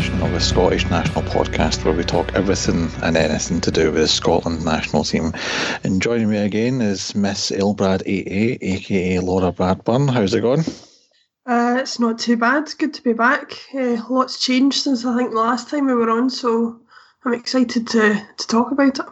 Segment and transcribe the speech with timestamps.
[0.00, 4.00] edition of the Scottish National Podcast, where we talk everything and anything to do with
[4.00, 5.34] the Scotland national team.
[5.84, 10.08] And joining me again is Miss Elbrad88, aka Laura Bradburn.
[10.08, 10.64] How's it going?
[11.44, 12.72] Uh, it's not too bad.
[12.78, 13.52] Good to be back.
[13.74, 16.80] Uh, lots changed since I think the last time we were on, so
[17.26, 19.06] I'm excited to, to talk about it.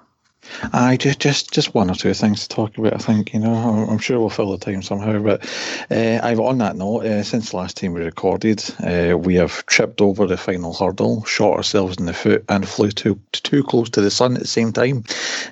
[0.73, 2.95] I just just just one or two things to talk about.
[2.95, 5.19] I think you know I'm sure we'll fill the time somehow.
[5.21, 5.45] But
[5.91, 10.01] uh, I've on that note, uh, since last time we recorded, uh, we have tripped
[10.01, 14.01] over the final hurdle, shot ourselves in the foot, and flew too too close to
[14.01, 15.05] the sun at the same time.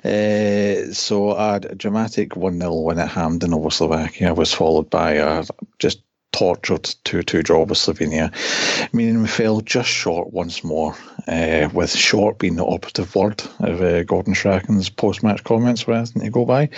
[0.03, 5.13] Uh, so a dramatic one 0 win at Hampden over Slovakia I was followed by
[5.13, 5.43] a
[5.79, 8.31] just tortured 2 2 draw with Slovenia,
[8.93, 10.95] meaning we fell just short once more,
[11.27, 15.95] uh, with short being the operative word of uh, Gordon Strachan's post match comments were
[15.95, 16.69] anything to go by.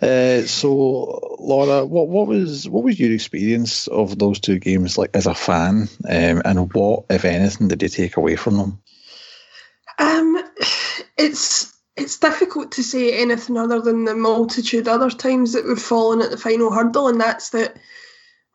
[0.00, 5.10] Uh, so, Laura, what, what was what was your experience of those two games like
[5.14, 8.80] as a fan, um, and what, if anything, did you take away from them?
[9.98, 10.42] Um,
[11.16, 16.22] it's it's difficult to say anything other than the multitude other times that we've fallen
[16.22, 17.76] at the final hurdle, and that's that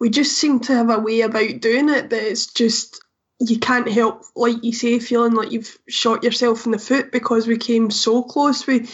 [0.03, 3.01] we just seem to have a way about doing it that it's just
[3.39, 7.47] you can't help, like you say, feeling like you've shot yourself in the foot because
[7.47, 8.67] we came so close.
[8.67, 8.89] We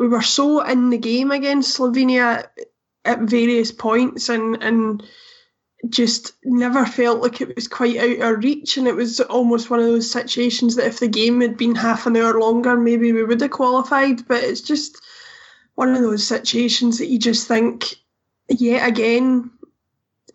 [0.00, 2.48] we were so in the game against Slovenia
[3.04, 5.04] at various points and and
[5.88, 9.78] just never felt like it was quite out our reach and it was almost one
[9.78, 13.22] of those situations that if the game had been half an hour longer maybe we
[13.22, 15.00] would have qualified but it's just
[15.76, 17.94] one of those situations that you just think
[18.50, 19.50] yet again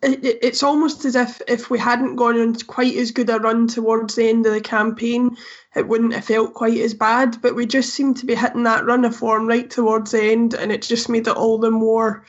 [0.02, 3.68] it, it's almost as if if we hadn't gone on quite as good a run
[3.68, 5.36] towards the end of the campaign,
[5.74, 7.40] it wouldn't have felt quite as bad.
[7.42, 10.54] But we just seemed to be hitting that run of form right towards the end,
[10.54, 12.24] and it just made it all the more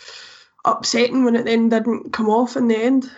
[0.66, 3.10] upsetting when it then didn't come off in the end.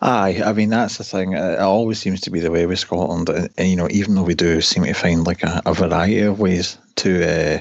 [0.00, 1.34] Aye, I mean that's the thing.
[1.34, 4.24] It always seems to be the way with Scotland, and, and you know, even though
[4.24, 7.60] we do seem to find like a, a variety of ways to uh,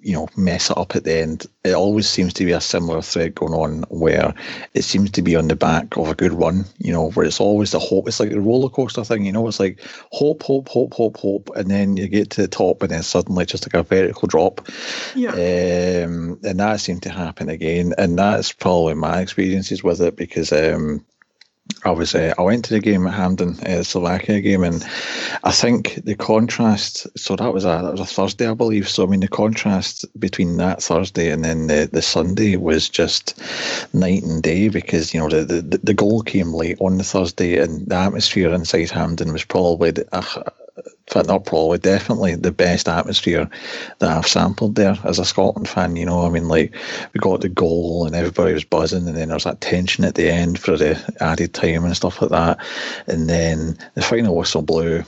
[0.00, 1.46] you know mess it up at the end.
[1.64, 4.34] It always seems to be a similar thread going on where
[4.74, 6.64] it seems to be on the back of a good run.
[6.78, 8.08] You know, where it's always the hope.
[8.08, 9.24] It's like a roller coaster thing.
[9.24, 9.80] You know, it's like
[10.12, 13.42] hope, hope, hope, hope, hope, and then you get to the top, and then suddenly
[13.42, 14.66] it's just like a vertical drop.
[15.14, 15.30] Yeah.
[15.30, 20.52] Um, and that seemed to happen again, and that's probably my experiences with it because
[20.52, 21.04] um,
[21.84, 24.84] I was uh, I went to the game at Hampden, uh, Slovakia game, and
[25.44, 27.06] I think the contrast.
[27.18, 28.88] So that was a that was a Thursday, I believe.
[28.88, 33.40] So I mean, the contrast between that Thursday and then the, the Sunday was just
[33.94, 37.58] night and day because you know the, the the goal came late on the Thursday,
[37.58, 40.22] and the atmosphere inside Hampden was probably uh,
[41.06, 43.48] fact, not probably, definitely the best atmosphere
[43.98, 45.96] that I've sampled there as a Scotland fan.
[45.96, 46.74] You know, I mean, like
[47.12, 50.14] we got the goal and everybody was buzzing, and then there was that tension at
[50.14, 52.58] the end for the added time and stuff like that,
[53.06, 55.04] and then the final whistle blew.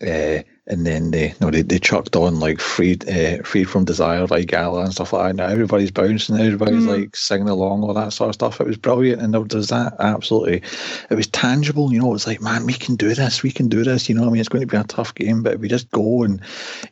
[0.00, 3.84] Uh, and then they you know they, they chucked on like freed uh, freed from
[3.84, 5.36] desire by Gala and stuff like that.
[5.36, 7.00] Now everybody's bouncing, everybody's mm.
[7.00, 8.60] like singing along, all that sort of stuff.
[8.60, 10.62] It was brilliant, and there was that absolutely.
[11.10, 12.10] It was tangible, you know.
[12.10, 14.08] It was like, man, we can do this, we can do this.
[14.08, 16.22] You know, I mean, it's going to be a tough game, but we just go
[16.22, 16.40] and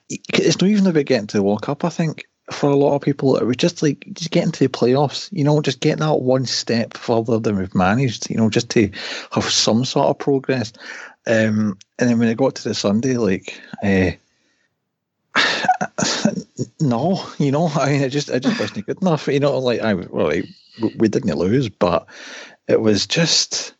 [0.08, 1.84] it's not even about getting to the World Cup.
[1.84, 4.68] I think for a lot of people, it was just like just getting to the
[4.68, 8.70] playoffs, you know, just getting that one step further than we've managed, you know, just
[8.70, 8.90] to
[9.30, 10.72] have some sort of progress.
[11.28, 14.12] Um, and then when I got to the Sunday, like, uh,
[16.80, 19.28] no, you know, I mean, it just it just wasn't good enough.
[19.28, 20.32] You know, like I well,
[20.96, 22.06] we didn't lose, but
[22.66, 23.74] it was just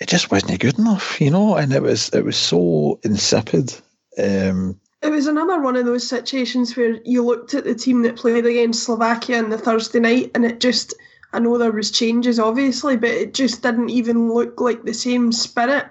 [0.00, 3.74] it just wasn't good enough, you know, and it was it was so insipid.
[4.16, 8.16] Um, it was another one of those situations where you looked at the team that
[8.16, 10.94] played against Slovakia on the Thursday night, and it just
[11.32, 15.32] I know there was changes obviously, but it just didn't even look like the same
[15.32, 15.86] spirit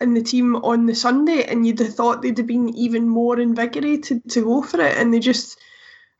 [0.00, 3.38] in the team on the Sunday, and you'd have thought they'd have been even more
[3.38, 5.58] invigorated to go for it, and they just,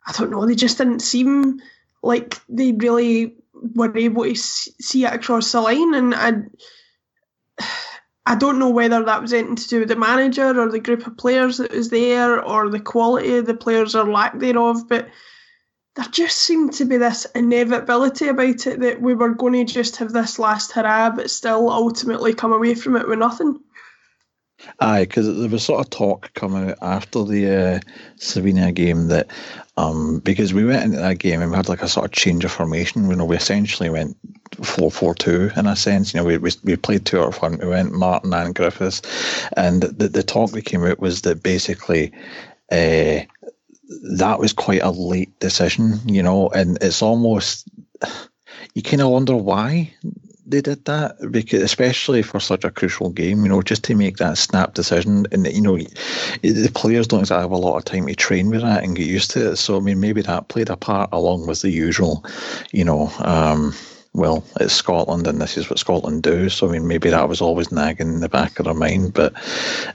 [0.06, 1.60] I don't know, they just didn't seem
[2.02, 6.32] like they really were able to see it across the line, and I,
[8.26, 11.06] I don't know whether that was anything to do with the manager or the group
[11.06, 15.08] of players that was there, or the quality of the players or lack thereof, but
[15.94, 19.96] there just seemed to be this inevitability about it that we were going to just
[19.96, 23.58] have this last hurrah, but still ultimately come away from it with nothing.
[24.80, 27.80] Aye, because there was sort of talk coming out after the uh,
[28.16, 29.28] Slovenia game that
[29.76, 32.44] um, because we went into that game and we had like a sort of change
[32.44, 33.08] of formation.
[33.08, 34.16] You know, we essentially went
[34.62, 36.12] 4 4 2 in a sense.
[36.12, 37.62] You know, we, we, we played two out front.
[37.62, 39.02] We went Martin and Griffiths.
[39.56, 42.12] And the, the talk that came out was that basically
[42.72, 43.20] uh,
[43.88, 47.68] that was quite a late decision, you know, and it's almost,
[48.74, 49.94] you kind of wonder why
[50.48, 54.16] they did that because, especially for such a crucial game, you know, just to make
[54.16, 55.76] that snap decision, and you know,
[56.42, 59.06] the players don't exactly have a lot of time to train with that and get
[59.06, 59.56] used to it.
[59.56, 62.24] So, I mean, maybe that played a part along with the usual,
[62.72, 63.12] you know.
[63.18, 63.74] Um,
[64.14, 66.48] well, it's Scotland and this is what Scotland do.
[66.48, 69.14] So, I mean, maybe that was always nagging in the back of their mind.
[69.14, 69.34] But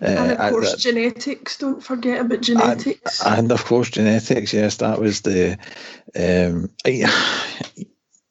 [0.02, 1.58] uh, and of course, I, genetics.
[1.58, 3.26] Don't forget about genetics.
[3.26, 4.54] And, and, of course, genetics.
[4.54, 5.58] Yes, that was the.
[6.16, 7.04] Um, I,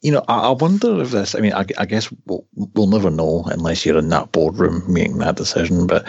[0.03, 1.37] you know, I, I, wonder if this.
[1.37, 5.19] I mean, I, I guess we'll, we'll, never know unless you're in that boardroom making
[5.19, 5.87] that decision.
[5.87, 6.07] But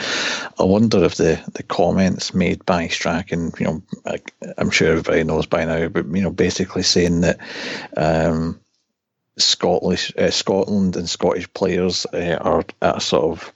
[0.60, 4.20] I wonder if the, the comments made by Strachan, you know, I,
[4.58, 7.40] am sure everybody knows by now, but you know, basically saying that
[7.96, 8.60] um,
[9.38, 13.54] Scottish, uh, Scotland and Scottish players uh, are at a sort of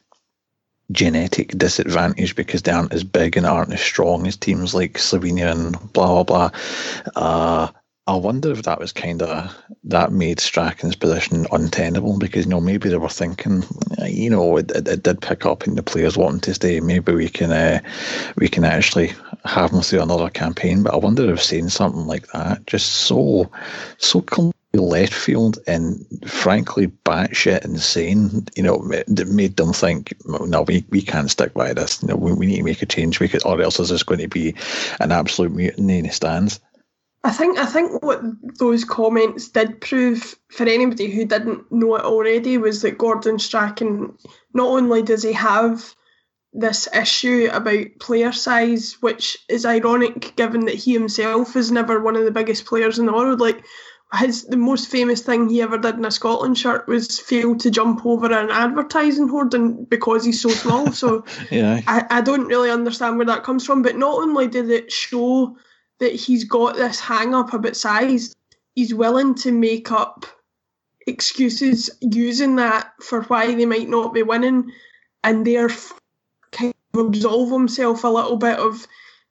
[0.92, 5.52] genetic disadvantage because they aren't as big and aren't as strong as teams like Slovenia
[5.52, 6.60] and blah blah blah.
[7.16, 7.72] Uh,
[8.08, 12.62] I wonder if that was kind of that made Strachan's position untenable because you know
[12.62, 13.64] maybe they were thinking,
[14.06, 16.80] you know, it, it, it did pick up and the players wanting to stay.
[16.80, 17.82] Maybe we can uh,
[18.38, 19.12] we can actually
[19.44, 20.84] have them through another campaign.
[20.84, 23.52] But I wonder if saying something like that just so
[23.98, 28.78] so completely left field and frankly batshit insane, you know,
[29.08, 32.02] that made them think, no, we, we can't stick by this.
[32.02, 34.20] You know, we, we need to make a change because, or else is this going
[34.20, 34.56] to be
[35.00, 36.60] an absolute mutiny in the stands.
[37.24, 38.22] I think I think what
[38.58, 44.18] those comments did prove for anybody who didn't know it already was that Gordon Strachan
[44.54, 45.94] not only does he have
[46.54, 52.16] this issue about player size, which is ironic given that he himself is never one
[52.16, 53.40] of the biggest players in the world.
[53.40, 53.64] Like
[54.14, 57.70] his the most famous thing he ever did in a Scotland shirt was fail to
[57.70, 60.92] jump over an advertising hoarding because he's so small.
[60.94, 63.82] So yeah, I, I don't really understand where that comes from.
[63.82, 65.58] But not only did it show
[66.00, 68.36] that he's got this hang up about size,
[68.76, 70.26] he's willing to make up
[71.08, 74.72] excuses using that for why they might not be winning
[75.24, 75.98] and therefore
[76.52, 78.86] kind of absolve himself a little bit of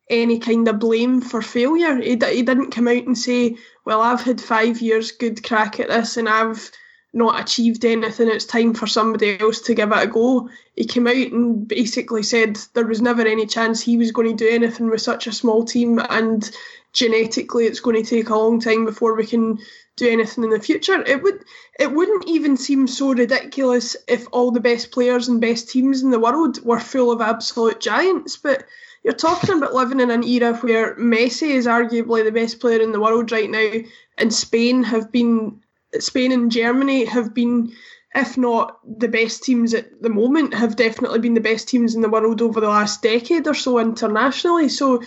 [0.08, 1.96] any kind of blame for failure.
[1.96, 5.88] He, he didn't come out and say, Well, I've had five years good crack at
[5.88, 6.70] this and I've
[7.16, 10.50] not achieved anything, it's time for somebody else to give it a go.
[10.76, 14.44] He came out and basically said there was never any chance he was going to
[14.44, 16.48] do anything with such a small team, and
[16.92, 19.58] genetically it's going to take a long time before we can
[19.96, 21.02] do anything in the future.
[21.06, 21.42] It would
[21.80, 26.10] it wouldn't even seem so ridiculous if all the best players and best teams in
[26.10, 28.64] the world were full of absolute giants, but
[29.04, 32.92] you're talking about living in an era where Messi is arguably the best player in
[32.92, 33.70] the world right now,
[34.18, 35.62] and Spain have been
[36.02, 37.72] Spain and Germany have been,
[38.14, 42.00] if not the best teams at the moment, have definitely been the best teams in
[42.02, 44.68] the world over the last decade or so internationally.
[44.68, 45.02] So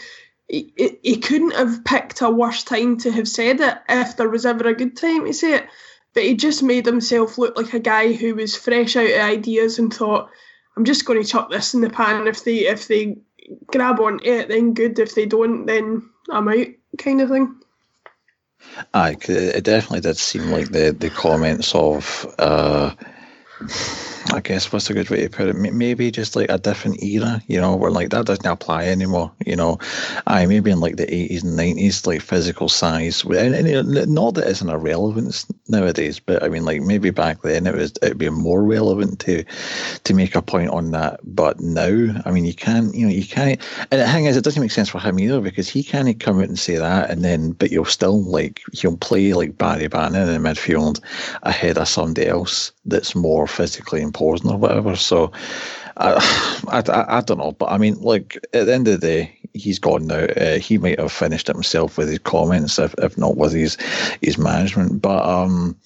[0.47, 4.45] he, he couldn't have picked a worse time to have said it if there was
[4.45, 5.67] ever a good time to say it.
[6.13, 9.77] But he just made himself look like a guy who was fresh out of ideas
[9.77, 10.29] and thought,
[10.75, 12.27] I'm just going to chuck this in the pan.
[12.27, 13.17] If they if they
[13.67, 14.97] grab onto it, then good.
[14.97, 16.67] If they don't, then I'm out,
[16.97, 17.58] kind of thing.
[18.93, 22.25] Aye, it definitely did seem like the the comments of.
[22.37, 22.93] Uh,
[24.31, 25.55] I guess what's a good way to put it?
[25.55, 29.31] Maybe just like a different era, you know, where like that doesn't apply anymore.
[29.45, 29.79] You know,
[30.27, 34.47] I maybe in like the eighties and nineties, like physical size, and, and not that
[34.47, 38.29] it's an irrelevance nowadays, but I mean, like maybe back then it was it'd be
[38.29, 39.43] more relevant to
[40.03, 41.19] to make a point on that.
[41.23, 43.59] But now, I mean, you can't, you know, you can't.
[43.91, 46.39] And the thing is, it doesn't make sense for him either because he can't come
[46.39, 50.27] out and say that, and then but you'll still like he'll play like Barry Bannan
[50.27, 51.01] in the midfield
[51.43, 54.95] ahead of somebody else that's more physically or whatever.
[54.95, 55.31] So
[55.97, 56.13] I,
[56.67, 59.79] I, I, don't know, but I mean, like at the end of the day, he's
[59.79, 60.23] gone now.
[60.23, 63.77] Uh, he might have finished himself with his comments, if, if not with his
[64.21, 65.01] his management.
[65.01, 65.77] But um,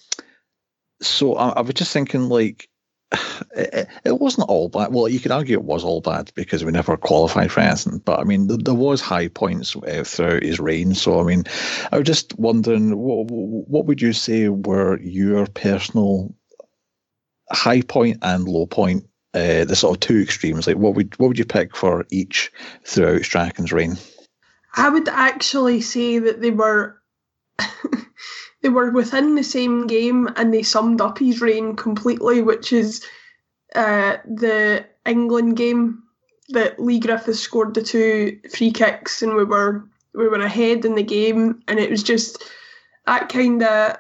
[1.01, 2.69] so I, I was just thinking, like,
[3.55, 4.93] it, it, wasn't all bad.
[4.93, 7.99] Well, you could argue it was all bad because we never qualified for anything.
[7.99, 10.93] But I mean, there, was high points uh, throughout his reign.
[10.93, 11.45] So I mean,
[11.91, 16.35] I was just wondering, what, what would you say were your personal
[17.53, 20.67] high point and low point, uh, the sort of two extremes.
[20.67, 22.51] Like, what would what would you pick for each
[22.86, 23.98] throughout Strachan's reign?
[24.75, 27.01] I would actually say that they were
[28.62, 33.05] they were within the same game and they summed up his reign completely, which is
[33.75, 36.03] uh, the England game
[36.50, 40.95] that Leigh Griffiths scored the two free kicks and we were we were ahead in
[40.95, 42.43] the game and it was just
[43.05, 43.98] that kind of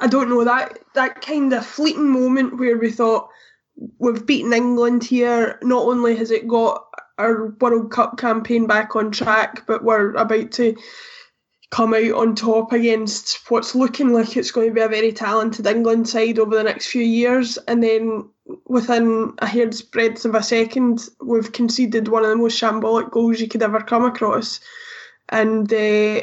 [0.00, 3.28] I don't know that that kind of fleeting moment where we thought
[3.98, 5.58] we've beaten England here.
[5.62, 6.86] Not only has it got
[7.18, 10.76] our World Cup campaign back on track, but we're about to
[11.70, 15.66] come out on top against what's looking like it's going to be a very talented
[15.66, 17.58] England side over the next few years.
[17.68, 18.28] And then
[18.66, 23.40] within a hair's breadth of a second, we've conceded one of the most shambolic goals
[23.40, 24.58] you could ever come across.
[25.28, 26.22] And uh,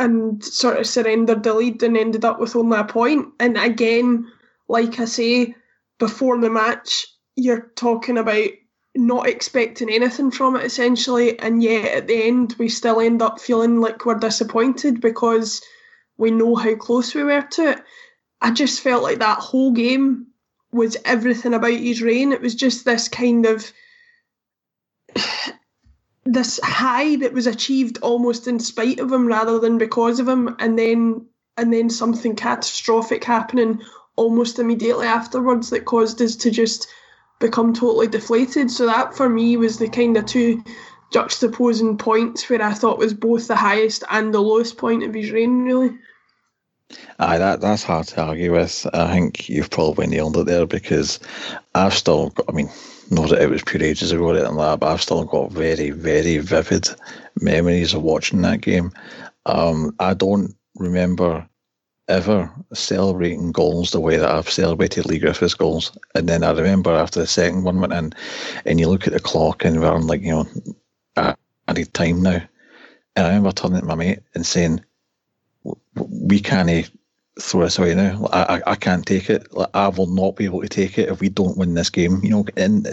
[0.00, 3.28] and sort of surrendered the lead and ended up with only a point.
[3.38, 4.32] And again,
[4.66, 5.54] like I say,
[5.98, 8.48] before the match, you're talking about
[8.96, 13.40] not expecting anything from it essentially, and yet at the end we still end up
[13.40, 15.62] feeling like we're disappointed because
[16.16, 17.82] we know how close we were to it.
[18.40, 20.28] I just felt like that whole game
[20.72, 22.32] was everything about his reign.
[22.32, 23.70] It was just this kind of
[26.24, 30.56] this high that was achieved almost in spite of him rather than because of him,
[30.58, 33.82] and then and then something catastrophic happening
[34.16, 36.88] almost immediately afterwards that caused us to just
[37.38, 38.70] become totally deflated.
[38.70, 40.62] So that for me was the kind of two
[41.12, 45.30] juxtaposing points where I thought was both the highest and the lowest point of his
[45.30, 45.90] reign, really.
[47.18, 48.86] Aye, that that's hard to argue with.
[48.92, 51.20] I think you've probably nailed it there because
[51.74, 52.70] I've still got, I mean,
[53.10, 56.88] not that it was pure ages ago that, but I've still got very, very vivid
[57.40, 58.92] memories of watching that game.
[59.46, 61.46] Um, I don't remember
[62.08, 65.96] ever celebrating goals the way that I've celebrated Leigh Griffiths goals.
[66.14, 68.12] And then I remember after the second one went in,
[68.64, 70.46] and you look at the clock and we're on like, you know,
[71.16, 71.34] I,
[71.68, 72.42] I need time now.
[73.16, 74.84] And I remember turning to my mate and saying,
[75.94, 76.70] we can't
[77.40, 78.28] throw this away now.
[78.32, 79.46] I, I, I can't take it.
[79.74, 82.20] I will not be able to take it if we don't win this game.
[82.22, 82.86] You know, in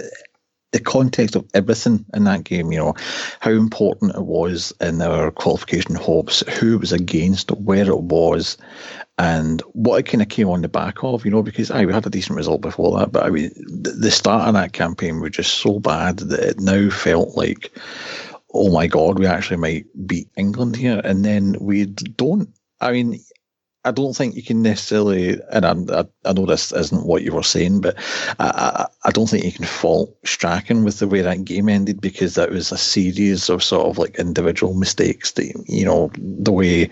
[0.72, 2.94] the context of everything in that game, you know,
[3.39, 8.58] how important it was in our qualification hopes, who was against, where it was,
[9.18, 11.94] and what it kind of came on the back of, you know, because I we
[11.94, 15.32] had a decent result before that, but I mean, the start of that campaign was
[15.32, 17.72] just so bad that it now felt like,
[18.54, 22.50] oh my god, we actually might beat England here, and then we don't.
[22.80, 23.20] I mean,
[23.88, 27.41] I don't think you can necessarily, and I, I, know this isn't what you were
[27.41, 27.96] saying, but
[28.38, 32.36] I, I, don't think you can fault Strachan with the way that game ended because
[32.36, 35.32] that was a series of sort of like individual mistakes.
[35.32, 36.89] That, you know, the way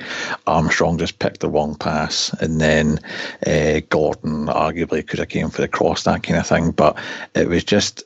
[0.47, 2.99] Armstrong just picked the wrong pass, and then
[3.45, 6.71] uh, Gordon arguably could have came for the cross, that kind of thing.
[6.71, 6.97] But
[7.33, 8.03] it was just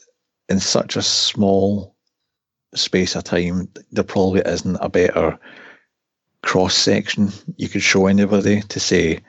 [0.50, 1.96] in such a small
[2.74, 5.40] space of time, there probably isn't a better
[6.42, 9.20] cross section you could show anybody to say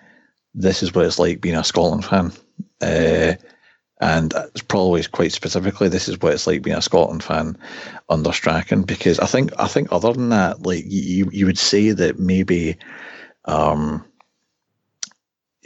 [0.54, 2.32] this is what it's like being a Scotland fan.
[2.80, 3.34] Uh,
[4.00, 7.56] and it's probably quite specifically this is what it's like being a Scotland fan
[8.08, 11.90] under Strachan because I think I think other than that like you you would say
[11.90, 12.76] that maybe
[13.44, 14.04] um,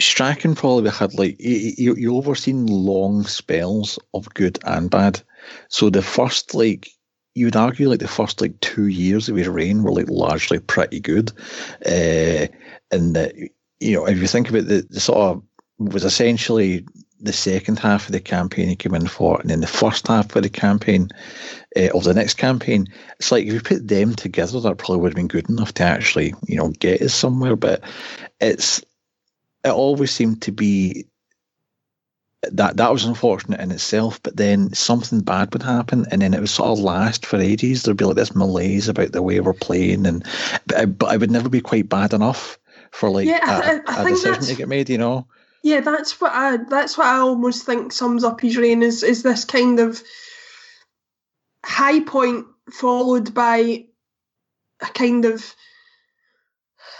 [0.00, 5.22] Strachan probably had like you you overseen long spells of good and bad
[5.68, 6.88] so the first like
[7.35, 10.59] you would argue like the first like two years of his reign were like largely
[10.59, 11.33] pretty good,
[11.87, 12.47] uh,
[12.91, 13.35] and that
[13.81, 15.43] you know if you think about the, the sort of
[15.79, 16.87] was essentially
[17.21, 20.35] the second half of the campaign he came in for, and then the first half
[20.37, 21.09] of the campaign
[21.76, 22.87] uh, of the next campaign.
[23.19, 25.83] It's like if you put them together, that probably would have been good enough to
[25.83, 27.57] actually, you know, get us somewhere.
[27.57, 27.83] But
[28.41, 28.81] it's
[29.64, 31.07] it always seemed to be
[32.52, 34.22] that that was unfortunate in itself.
[34.22, 37.82] But then something bad would happen, and then it would sort of last for ages.
[37.82, 40.24] There'd be like this malaise about the way we're playing, and
[40.66, 42.58] but, but it would never be quite bad enough
[42.90, 44.88] for like yeah, a, I, I a decision to get made.
[44.88, 45.26] You know.
[45.62, 49.22] Yeah, that's what I that's what I almost think sums up his reign is is
[49.22, 50.02] this kind of
[51.64, 53.86] high point followed by
[54.82, 55.54] a kind of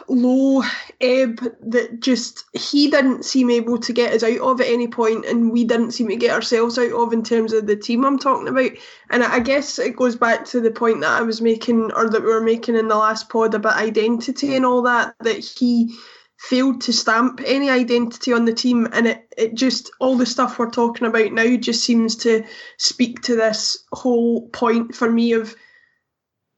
[0.09, 0.63] low
[1.01, 5.25] ebb that just he didn't seem able to get us out of at any point
[5.25, 8.19] and we didn't seem to get ourselves out of in terms of the team I'm
[8.19, 8.71] talking about.
[9.11, 12.23] And I guess it goes back to the point that I was making or that
[12.23, 15.95] we were making in the last pod about identity and all that, that he
[16.39, 20.59] failed to stamp any identity on the team and it, it just all the stuff
[20.59, 22.45] we're talking about now just seems to
[22.77, 25.55] speak to this whole point for me of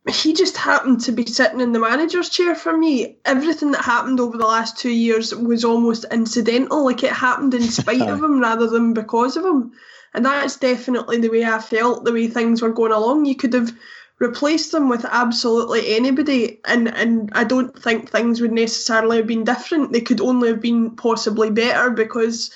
[0.09, 3.17] he just happened to be sitting in the manager's chair for me.
[3.25, 7.63] Everything that happened over the last two years was almost incidental, like it happened in
[7.63, 9.73] spite of him rather than because of him.
[10.15, 13.25] And that's definitely the way I felt, the way things were going along.
[13.25, 13.73] You could have
[14.19, 19.45] replaced them with absolutely anybody, and, and I don't think things would necessarily have been
[19.45, 19.93] different.
[19.93, 22.51] They could only have been possibly better because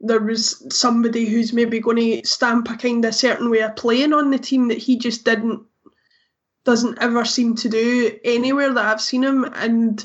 [0.00, 4.12] there was somebody who's maybe going to stamp a kind of certain way of playing
[4.12, 5.62] on the team that he just didn't
[6.64, 10.04] doesn't ever seem to do anywhere that I've seen him, and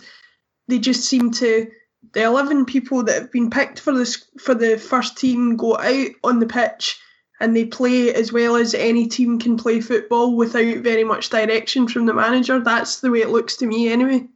[0.68, 1.68] they just seem to
[2.14, 6.10] the eleven people that have been picked for this for the first team go out
[6.24, 7.00] on the pitch
[7.40, 11.88] and they play as well as any team can play football without very much direction
[11.88, 12.60] from the manager.
[12.60, 14.28] That's the way it looks to me, anyway.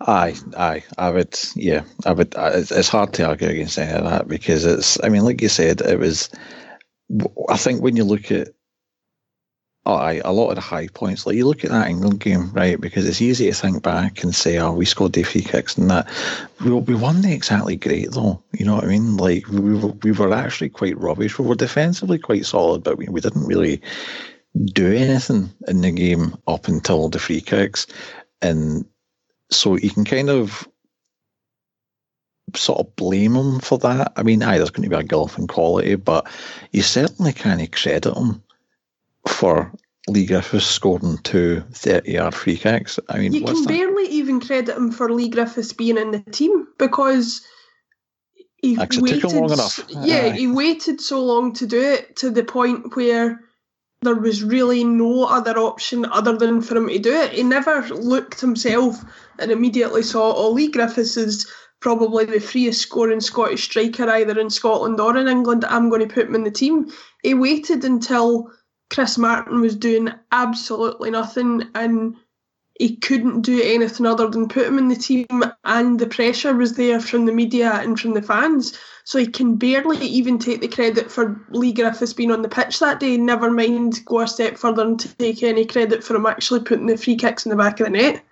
[0.00, 1.38] Aye, aye, I would.
[1.54, 2.34] Yeah, I would.
[2.36, 5.02] It's hard to argue against any of that because it's.
[5.02, 6.30] I mean, like you said, it was.
[7.48, 8.48] I think when you look at
[9.88, 11.26] oh, aye, a lot of the high points.
[11.26, 12.78] Like you look at that England game, right?
[12.78, 15.90] Because it's easy to think back and say, "Oh, we scored the free kicks and
[15.90, 16.08] that."
[16.62, 18.42] We, we won the exactly great though.
[18.52, 19.16] You know what I mean?
[19.16, 21.38] Like we were, we were actually quite rubbish.
[21.38, 23.80] We were defensively quite solid, but we, we didn't really
[24.74, 27.86] do anything in the game up until the free kicks,
[28.42, 28.84] and
[29.50, 30.68] so you can kind of
[32.54, 34.12] sort of blame him for that.
[34.16, 36.26] I mean, aye, there's going to be a gulf in quality, but
[36.72, 38.42] you certainly can't credit him
[39.26, 39.72] for
[40.08, 42.98] Leigh Griffiths scoring two 30 yard free kicks.
[43.08, 43.68] I mean, you can that?
[43.68, 47.46] barely even credit him for Leigh Griffiths being in the team because
[48.56, 49.32] he Actually, waited.
[49.32, 49.80] long enough.
[49.88, 53.40] Yeah, he waited so long to do it to the point where
[54.02, 57.32] there was really no other option other than for him to do it.
[57.32, 58.96] He never looked himself
[59.38, 64.50] and immediately saw, oh, Leigh Griffiths is probably the freest scoring Scottish striker either in
[64.50, 65.64] Scotland or in England.
[65.64, 66.90] I'm going to put him in the team.
[67.22, 68.50] He waited until
[68.90, 72.16] Chris Martin was doing absolutely nothing and
[72.78, 75.26] he couldn't do anything other than put him in the team
[75.64, 78.78] and the pressure was there from the media and from the fans.
[79.04, 82.78] So he can barely even take the credit for Leigh Griffiths being on the pitch
[82.78, 86.60] that day, never mind go a step further and take any credit for him actually
[86.60, 88.24] putting the free kicks in the back of the net.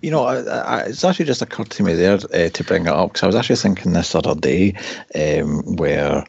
[0.00, 2.92] You know, I, I, it's actually just occurred to me there uh, to bring it
[2.92, 4.74] up because I was actually thinking this other day
[5.14, 6.24] um, where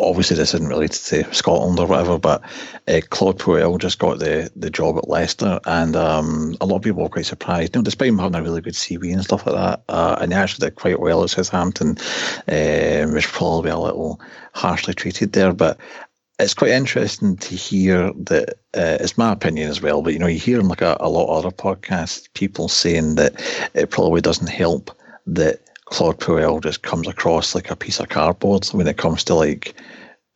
[0.00, 2.42] obviously this isn't related to Scotland or whatever, but
[2.88, 6.82] uh, Claude Puel just got the, the job at Leicester, and um, a lot of
[6.82, 7.74] people were quite surprised.
[7.74, 10.32] You know, despite him having a really good CV and stuff like that, uh, and
[10.32, 11.96] he actually did quite well at Southampton,
[12.48, 14.20] uh, which probably a little
[14.54, 15.78] harshly treated there, but.
[16.42, 18.54] It's quite interesting to hear that.
[18.72, 21.26] Uh, it's my opinion as well, but you know, you hear like a, a lot
[21.26, 23.34] of other podcasts, people saying that
[23.74, 24.90] it probably doesn't help
[25.26, 29.34] that Claude Puel just comes across like a piece of cardboard when it comes to
[29.34, 29.74] like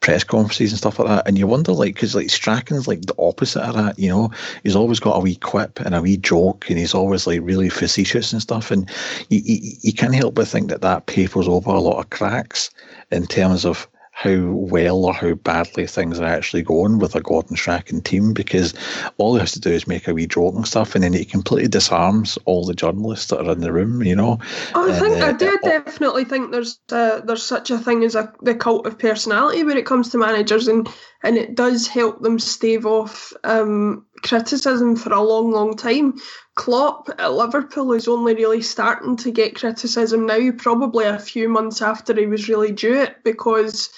[0.01, 1.27] press conferences and stuff like that.
[1.27, 4.31] And you wonder, like, because like Strachan's like the opposite of that, you know,
[4.63, 7.71] he's always got a wee quip and a wee joke, and he's always like really
[7.71, 8.71] facetious and stuff.
[8.71, 8.91] And
[9.31, 12.71] you, you, you can't help but think that that papers over a lot of cracks
[13.11, 17.57] in terms of how well or how badly things are actually going with a Gordon
[17.57, 18.73] Strachan team because
[19.19, 21.25] all he has to do is make a wee joke and stuff, and then he
[21.25, 24.05] completely disarms all the journalists that are in the room.
[24.05, 24.39] You know.
[24.75, 28.15] Oh, I think uh, I do definitely think there's uh, there's such a thing as
[28.15, 30.89] a the cult of personality when it comes to managers, and
[31.25, 36.15] and it does help them stave off um, criticism for a long, long time.
[36.55, 41.83] Klopp at Liverpool is only really starting to get criticism now, probably a few months
[41.83, 43.91] after he was really due it, because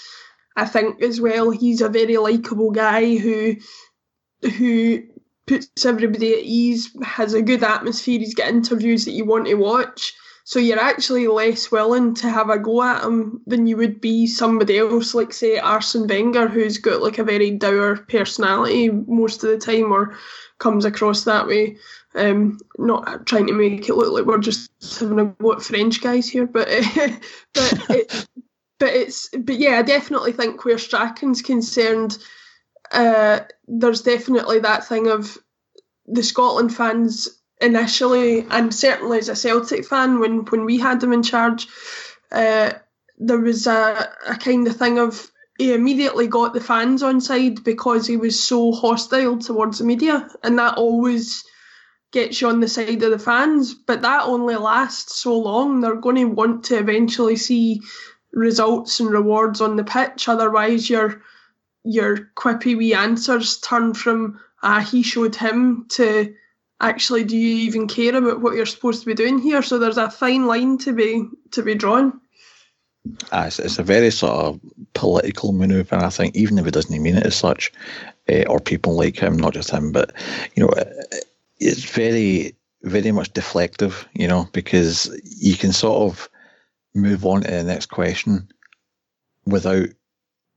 [0.56, 3.56] I think as well he's a very likable guy who
[4.58, 5.02] who
[5.46, 9.54] puts everybody at ease, has a good atmosphere, he's got interviews that you want to
[9.54, 10.12] watch.
[10.44, 14.28] So you're actually less willing to have a go at him than you would be
[14.28, 19.50] somebody else, like say Arsene Wenger, who's got like a very dour personality most of
[19.50, 20.16] the time, or
[20.58, 21.78] comes across that way.
[22.14, 26.00] Um, not trying to make it look like we're just having a go at French
[26.00, 26.68] guys here, but
[27.52, 28.26] but it,
[28.78, 32.18] but it's but yeah, I definitely think where Strachan's concerned,
[32.92, 35.36] uh, there's definitely that thing of
[36.06, 37.28] the Scotland fans
[37.60, 41.66] initially, and certainly as a Celtic fan, when when we had them in charge,
[42.30, 42.72] uh,
[43.18, 47.64] there was a, a kind of thing of he immediately got the fans on side
[47.64, 51.44] because he was so hostile towards the media, and that always
[52.12, 53.74] gets you on the side of the fans.
[53.74, 55.80] But that only lasts so long.
[55.80, 57.80] They're going to want to eventually see
[58.36, 60.28] results and rewards on the pitch.
[60.28, 61.22] Otherwise, your
[61.82, 66.34] your quippy wee answers turn from ah he showed him to
[66.80, 69.62] actually do you even care about what you're supposed to be doing here?
[69.62, 72.20] So there's a fine line to be to be drawn.
[73.32, 74.60] Ah, it's, it's a very sort of
[74.92, 77.72] political manoeuvre, I think, even if it doesn't mean it as such,
[78.28, 80.12] uh, or people like him, not just him, but
[80.56, 80.72] you know,
[81.60, 86.28] it's very, very much deflective, you know, because you can sort of
[86.96, 88.48] move on to the next question
[89.44, 89.88] without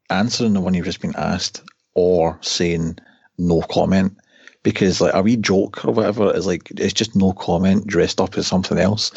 [0.10, 2.98] answering the one you've just been asked or saying
[3.38, 4.18] no comment.
[4.62, 8.38] Because like a wee joke or whatever is like it's just no comment dressed up
[8.38, 9.12] as something else.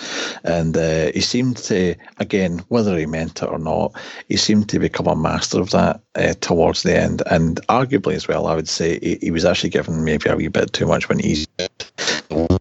[0.44, 3.92] And uh, he seemed to again whether he meant it or not
[4.28, 7.24] he seemed to become a master of that uh, towards the end.
[7.26, 10.46] And arguably as well i would say he, he was actually given maybe a wee
[10.46, 11.48] bit too much when he's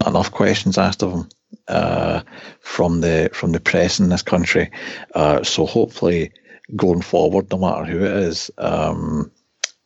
[0.04, 1.28] enough questions asked of him
[1.68, 2.22] uh,
[2.60, 4.70] from the from the press in this country.
[5.14, 6.32] Uh, so hopefully,
[6.74, 9.30] going forward, no matter who it is, um,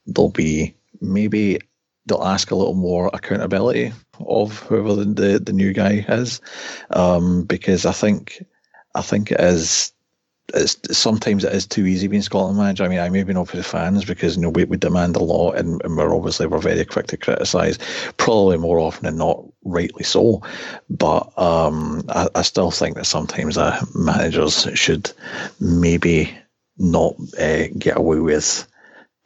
[0.07, 1.59] there'll be maybe
[2.07, 6.41] they'll ask a little more accountability of whoever the, the, the new guy is,
[6.91, 8.45] um, because I think
[8.95, 9.93] I think it is.
[10.55, 12.85] It's, sometimes it is too easy being Scotland manager.
[12.85, 15.17] I mean, I may maybe not for the fans because you know we, we demand
[15.17, 17.79] a lot and, and we're obviously we're very quick to criticise,
[18.17, 20.43] probably more often than not, rightly so.
[20.89, 25.11] But um, I, I still think that sometimes uh, managers should
[25.61, 26.37] maybe
[26.79, 28.67] not uh, get away with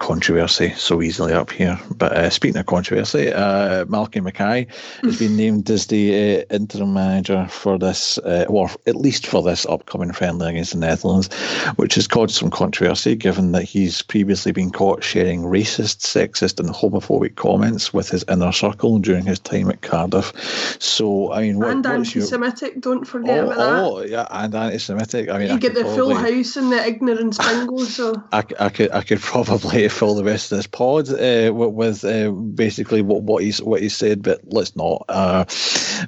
[0.01, 1.79] controversy so easily up here.
[1.95, 4.67] But uh, speaking of controversy, uh, Malky Mackay
[5.03, 9.43] has been named as the uh, interim manager for this, uh, or at least for
[9.43, 11.33] this upcoming friendly against the Netherlands,
[11.77, 16.71] which has caused some controversy given that he's previously been caught sharing racist, sexist, and
[16.71, 20.33] homophobic comments with his inner circle during his time at Cardiff.
[20.81, 22.81] So, I mean, what, and anti-Semitic, your...
[22.81, 23.85] don't forget oh, about that.
[23.85, 25.29] Oh, yeah, and anti-Semitic.
[25.29, 26.15] I mean, you I get the probably...
[26.15, 27.85] full house in the ignorance bingo.
[27.85, 32.05] So I, I could, I could probably fill the rest of this pod uh, with
[32.05, 35.05] uh, basically what, what he's what he said, but let's not.
[35.09, 35.45] Uh,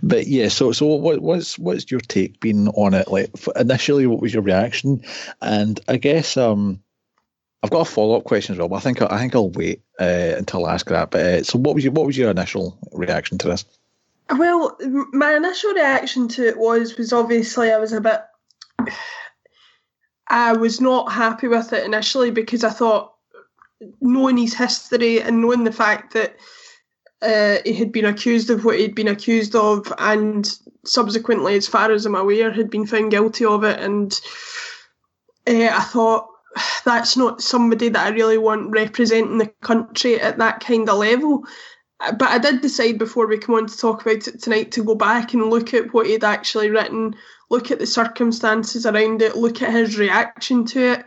[0.03, 3.09] but yeah, so so what, what's what's your take been on it?
[3.09, 5.03] Like initially, what was your reaction?
[5.41, 6.83] And I guess um,
[7.63, 8.69] I've got a follow up question as well.
[8.69, 11.11] But I think I think I'll wait uh, until I ask that.
[11.11, 13.65] But uh, so what was your what was your initial reaction to this?
[14.31, 14.77] Well,
[15.13, 18.21] my initial reaction to it was was obviously I was a bit.
[20.29, 23.12] I was not happy with it initially because I thought
[24.01, 26.37] knowing his history and knowing the fact that
[27.23, 31.93] uh, he had been accused of what he'd been accused of, and subsequently, as far
[31.93, 33.79] as I'm aware, had been found guilty of it.
[33.79, 34.21] And
[35.47, 36.29] uh, I thought
[36.85, 41.45] that's not somebody that I really want representing the country at that kind of level.
[42.01, 44.97] But I did decide before we come on to talk about it tonight to go
[44.97, 47.15] back and look at what he'd actually written,
[47.49, 51.05] look at the circumstances around it, look at his reaction to it.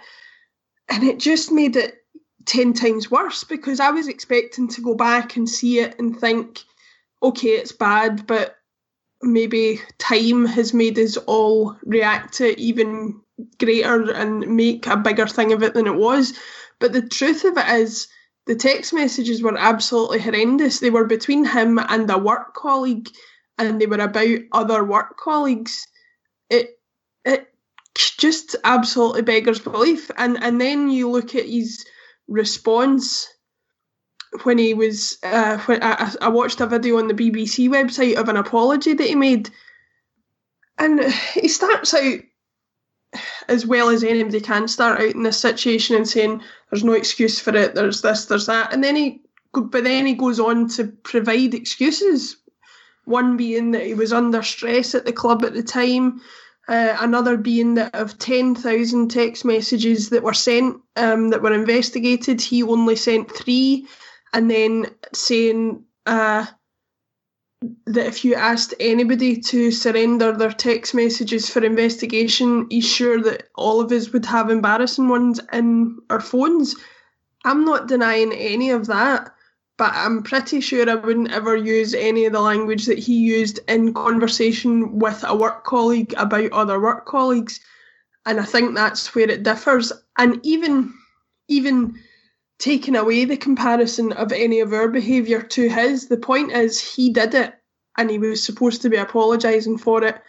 [0.87, 2.04] And it just made it
[2.45, 6.63] 10 times worse because I was expecting to go back and see it and think,
[7.21, 8.57] okay, it's bad, but
[9.21, 13.19] maybe time has made us all react to it even
[13.59, 16.37] greater and make a bigger thing of it than it was.
[16.79, 18.07] But the truth of it is,
[18.45, 20.79] the text messages were absolutely horrendous.
[20.79, 23.09] They were between him and a work colleague,
[23.57, 25.87] and they were about other work colleagues.
[26.49, 26.79] It
[27.23, 27.47] it
[27.95, 30.11] just absolutely beggars belief.
[30.17, 31.85] And and then you look at his
[32.27, 33.27] response
[34.43, 38.29] when he was uh, when I, I watched a video on the BBC website of
[38.29, 39.49] an apology that he made,
[40.77, 42.19] and he starts out
[43.47, 47.39] as well as anybody can start out in this situation and saying there's no excuse
[47.39, 49.21] for it, there's this, there's that, and then he
[49.53, 52.37] but then he goes on to provide excuses.
[53.05, 56.21] One being that he was under stress at the club at the time,
[56.67, 62.41] uh, another being that of 10,000 text messages that were sent um, that were investigated,
[62.41, 63.87] he only sent three.
[64.33, 66.45] And then saying uh,
[67.85, 73.47] that if you asked anybody to surrender their text messages for investigation, he's sure that
[73.55, 76.75] all of us would have embarrassing ones in our phones.
[77.45, 79.34] I'm not denying any of that
[79.77, 83.59] but I'm pretty sure I wouldn't ever use any of the language that he used
[83.67, 87.59] in conversation with a work colleague about other work colleagues.
[88.25, 89.91] And I think that's where it differs.
[90.17, 90.93] And even
[91.47, 91.99] even
[92.57, 97.11] taking away the comparison of any of our behaviour to his, the point is he
[97.11, 97.53] did it
[97.97, 100.21] and he was supposed to be apologising for it.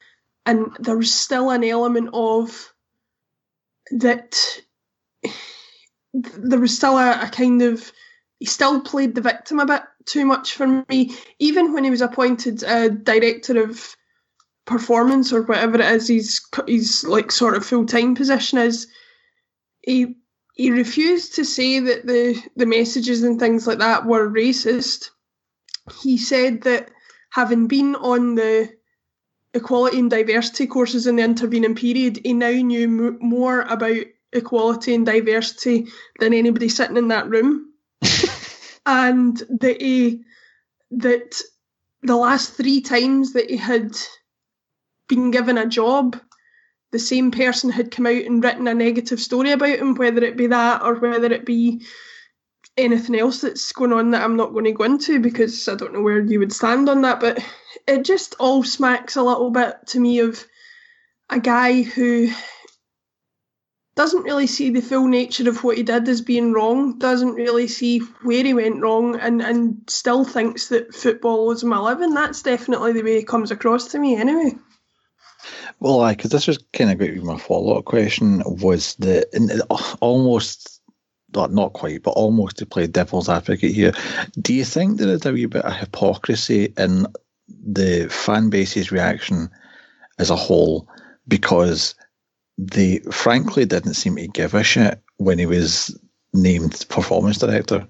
[0.45, 2.73] And there was still an element of
[3.93, 4.61] that
[6.13, 7.93] there was still a, a kind of
[8.39, 11.15] he still played the victim a bit too much for me.
[11.39, 13.97] Even when he was appointed a director of
[14.67, 18.89] performance or whatever it is, he's he's like sort of full time position is.
[19.83, 20.17] He
[20.55, 25.11] he refused to say that the the messages and things like that were racist.
[26.03, 26.91] He said that
[27.31, 28.71] having been on the
[29.55, 33.99] equality and diversity courses in the intervening period, he now knew m- more about
[34.33, 35.87] equality and diversity
[36.21, 37.66] than anybody sitting in that room
[38.87, 40.23] and that he
[40.93, 41.41] that
[42.03, 43.97] the last three times that he had
[45.09, 46.19] been given a job,
[46.93, 50.37] the same person had come out and written a negative story about him, whether it
[50.37, 51.83] be that or whether it be
[52.77, 55.95] anything else that's going on that I'm not going to go into because I don't
[55.95, 57.21] know where you would stand on that.
[57.21, 57.45] But
[57.87, 60.45] it just all smacks a little bit to me of
[61.31, 62.31] a guy who
[63.97, 67.67] doesn't really see the full nature of what he did as being wrong, doesn't really
[67.67, 72.13] see where he went wrong, and, and still thinks that football was my living.
[72.13, 74.53] That's definitely the way he comes across to me, anyway.
[75.81, 78.95] Well, I because this was kind of going to be my follow up question was
[78.97, 79.27] the
[79.71, 80.81] uh, almost
[81.35, 83.93] not quite, but almost to play devil's advocate here.
[84.41, 87.07] Do you think there is a wee bit of hypocrisy in
[87.49, 89.51] the fan base's reaction
[90.19, 90.89] as a whole
[91.29, 91.95] because
[92.59, 95.99] they frankly didn't seem to give a shit when he was
[96.33, 97.87] named performance director,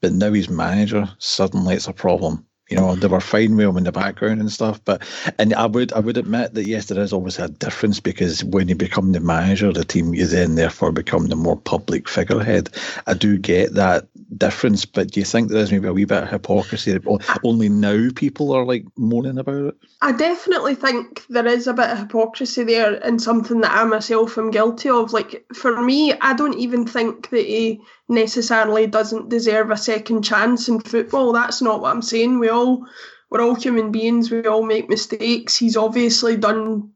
[0.00, 1.08] but now he's manager.
[1.18, 2.46] Suddenly, it's a problem.
[2.70, 5.02] You know, they were fine with him in the background and stuff, but
[5.38, 8.68] and I would I would admit that yes, there is obviously a difference because when
[8.68, 12.70] you become the manager of the team, you then therefore become the more public figurehead.
[13.08, 14.06] I do get that
[14.36, 16.96] difference, but do you think there is maybe a wee bit of hypocrisy
[17.42, 19.74] only now people are like moaning about it?
[20.00, 24.38] I definitely think there is a bit of hypocrisy there and something that I myself
[24.38, 25.12] am guilty of.
[25.12, 30.68] Like for me, I don't even think that he necessarily doesn't deserve a second chance
[30.68, 31.32] in football.
[31.32, 32.38] That's not what I'm saying.
[32.38, 32.86] We all
[33.30, 34.30] we're all human beings.
[34.30, 35.56] We all make mistakes.
[35.56, 36.90] He's obviously done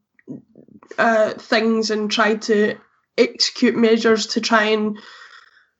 [0.97, 2.75] uh, things and tried to
[3.17, 4.99] execute measures to try and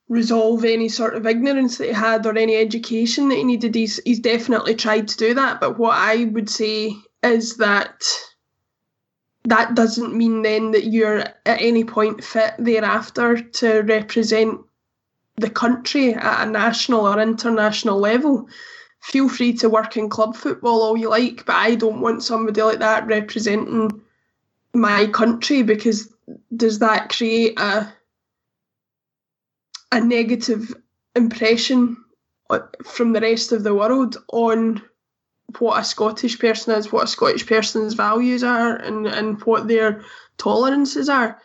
[0.08, 3.76] resolve any sort of ignorance that he had or any education that he needed.
[3.76, 5.60] He's he's definitely tried to do that.
[5.60, 8.06] But what I would say is that
[9.44, 14.62] that doesn't mean then that you're at any point fit thereafter to represent
[15.38, 18.48] the country at a national or international level.
[19.02, 22.62] Feel free to work in club football all you like, but I don't want somebody
[22.62, 24.02] like that representing
[24.74, 26.12] my country because
[26.56, 27.92] does that create a
[29.92, 30.74] a negative
[31.16, 31.96] impression
[32.84, 34.82] from the rest of the world on
[35.60, 40.04] what a Scottish person is, what a Scottish person's values are, and, and what their
[40.38, 41.40] tolerances are.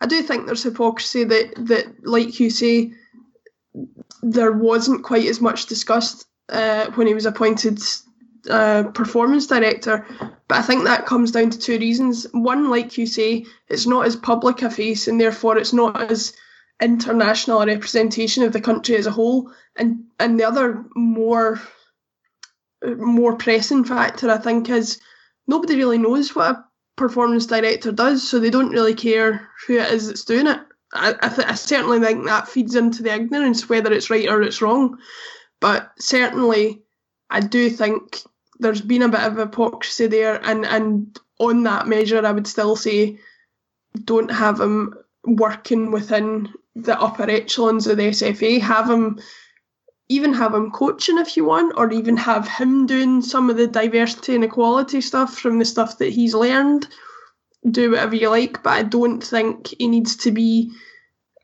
[0.00, 2.92] I do think there's hypocrisy that, that, like you say,
[4.22, 7.80] there wasn't quite as much discussed uh, when he was appointed
[8.48, 10.06] uh, performance director.
[10.48, 12.26] But I think that comes down to two reasons.
[12.32, 16.32] One, like you say, it's not as public a face, and therefore it's not as
[16.80, 19.50] international a representation of the country as a whole.
[19.76, 21.60] And and the other more
[22.96, 25.00] more pressing factor, I think, is
[25.46, 26.64] nobody really knows what a
[26.96, 30.60] performance director does, so they don't really care who it is that's doing it.
[30.92, 34.42] I, I, th- I certainly think that feeds into the ignorance, whether it's right or
[34.42, 34.98] it's wrong.
[35.60, 36.82] But certainly,
[37.30, 38.22] I do think
[38.58, 42.76] there's been a bit of hypocrisy there, and, and on that measure, I would still
[42.76, 43.18] say
[44.04, 44.94] don't have him
[45.24, 48.60] working within the upper echelons of the SFA.
[48.60, 49.18] Have him
[50.08, 53.66] even have him coaching if you want, or even have him doing some of the
[53.66, 56.86] diversity and equality stuff from the stuff that he's learned.
[57.70, 60.72] Do whatever you like, but I don't think he needs to be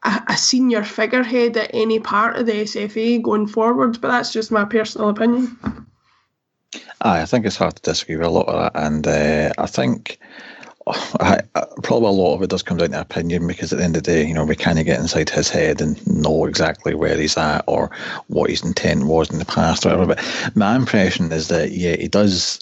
[0.04, 4.00] a, a senior figurehead at any part of the SFA going forward.
[4.00, 5.56] But that's just my personal opinion.
[7.00, 10.18] I think it's hard to disagree with a lot of that, and uh, I think
[10.86, 11.40] I,
[11.82, 14.02] probably a lot of it does come down to opinion because at the end of
[14.02, 17.16] the day, you know, we kind of get inside his head and know exactly where
[17.16, 17.90] he's at or
[18.28, 20.14] what his intent was in the past or whatever.
[20.14, 22.60] But my impression is that, yeah, he does.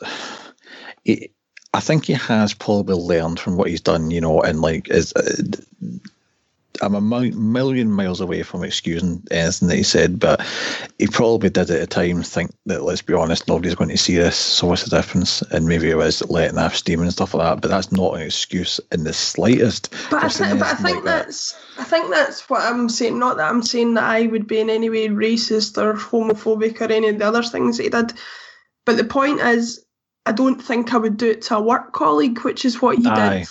[1.72, 5.12] I think he has probably learned from what he's done, you know, and like is
[5.12, 5.42] uh,
[6.83, 10.40] I'm a million miles away from excusing anything that he said, but
[10.98, 14.16] he probably did at a time think that, let's be honest, nobody's going to see
[14.16, 15.42] this, so what's the difference?
[15.42, 18.22] And maybe it was letting off steam and stuff like that, but that's not an
[18.22, 19.94] excuse in the slightest.
[20.11, 21.83] But I, th- but I think like that's that.
[21.83, 23.18] I think that's what I'm saying.
[23.18, 26.90] Not that I'm saying that I would be in any way racist or homophobic or
[26.90, 28.14] any of the other things that he did,
[28.87, 29.85] but the point is,
[30.26, 33.11] I don't think I would do it to a work colleague, which is what you
[33.11, 33.38] Aye.
[33.38, 33.48] did.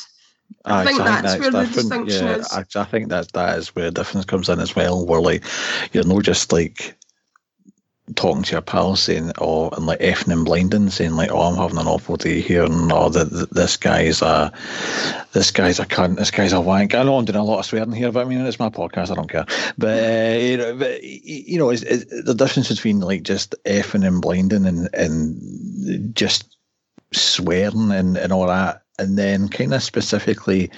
[0.66, 1.70] I think, I think that's, where different.
[1.70, 2.52] the distinction yeah, is.
[2.52, 5.06] I, I think that that is where the difference comes in as well.
[5.06, 5.44] Where like
[5.94, 6.96] you're not just like
[8.16, 11.56] talking to your pal saying, "Oh," and like effing and blinding, saying like, "Oh, I'm
[11.56, 14.52] having an awful day here," and "Oh, the, the, this guy's a
[15.34, 17.66] this guy's a cunt, this guy's a wank." I know I'm doing a lot of
[17.66, 19.46] swearing here, but I mean it's my podcast, I don't care.
[19.78, 24.06] But uh, you know, but you know, it's, it's the difference between like just effing
[24.06, 26.58] and blinding and and just
[27.12, 30.70] swearing and, and all that and then kind of specifically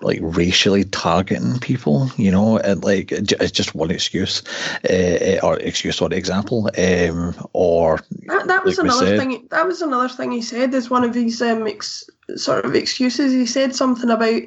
[0.00, 4.42] like racially targeting people, you know, and like it's just one excuse,
[4.90, 9.46] uh, or excuse or example, um, or that, that was like another said, thing.
[9.50, 13.32] That was another thing he said as one of his um, ex, sort of excuses.
[13.32, 14.42] He said something about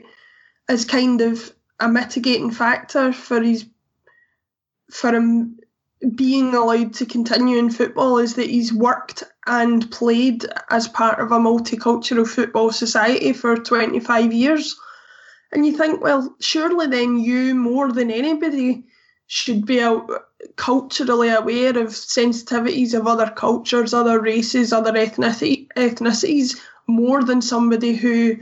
[0.68, 3.66] as kind of a mitigating factor for his
[4.92, 5.59] for him
[6.16, 11.32] being allowed to continue in football is that he's worked and played as part of
[11.32, 14.80] a multicultural football society for 25 years.
[15.52, 18.86] And you think, well, surely then you, more than anybody,
[19.28, 19.84] should be
[20.56, 28.38] culturally aware of sensitivities of other cultures, other races, other ethnicities, more than somebody who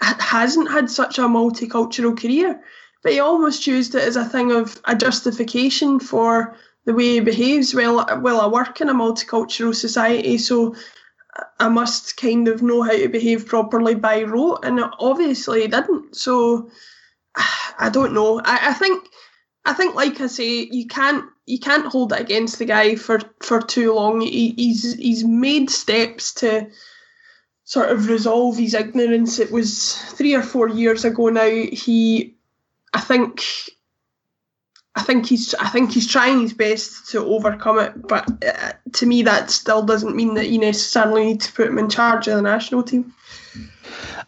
[0.00, 2.60] hasn't had such a multicultural career.
[3.08, 7.20] But he almost used it as a thing of a justification for the way he
[7.20, 7.72] behaves.
[7.72, 10.74] Well, well, I work in a multicultural society, so
[11.58, 16.16] I must kind of know how to behave properly by rote, and obviously he didn't.
[16.16, 16.70] So
[17.78, 18.42] I don't know.
[18.44, 19.08] I, I think
[19.64, 23.20] I think, like I say, you can't you can't hold it against the guy for
[23.40, 24.20] for too long.
[24.20, 26.68] He, he's he's made steps to
[27.64, 29.38] sort of resolve his ignorance.
[29.38, 31.48] It was three or four years ago now.
[31.48, 32.34] He,
[32.94, 33.44] I think,
[34.94, 38.06] I think he's I think he's trying his best to overcome it.
[38.08, 41.78] But uh, to me, that still doesn't mean that you necessarily need to put him
[41.78, 43.14] in charge of the national team.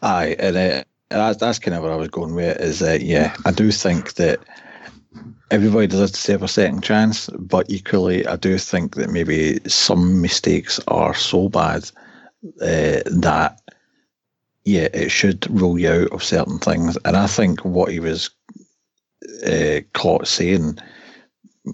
[0.02, 2.60] Aye, and uh, that's that's kind of where I was going with it.
[2.60, 4.40] Is that yeah, I do think that
[5.50, 10.78] everybody deserves to a second chance, but equally, I do think that maybe some mistakes
[10.86, 11.90] are so bad
[12.62, 13.60] uh, that
[14.64, 16.96] yeah, it should rule you out of certain things.
[17.04, 18.30] And I think what he was
[19.46, 20.78] uh, caught saying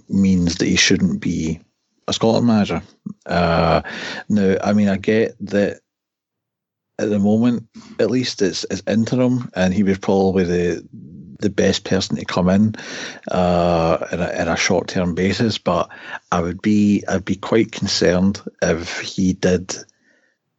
[0.09, 1.61] means that he shouldn't be
[2.09, 2.83] a Scotland manager.
[3.25, 3.83] Uh,
[4.29, 5.81] now, I mean, I get that
[6.99, 10.89] at the moment, at least it's, it's interim, and he was probably the
[11.39, 12.75] the best person to come in
[13.31, 15.59] uh, in a, in a short term basis.
[15.59, 15.91] But
[16.33, 19.77] I would be I'd be quite concerned if he did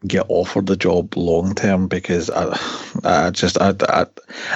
[0.05, 2.57] get offered the job long term because I
[3.03, 4.05] I just I, I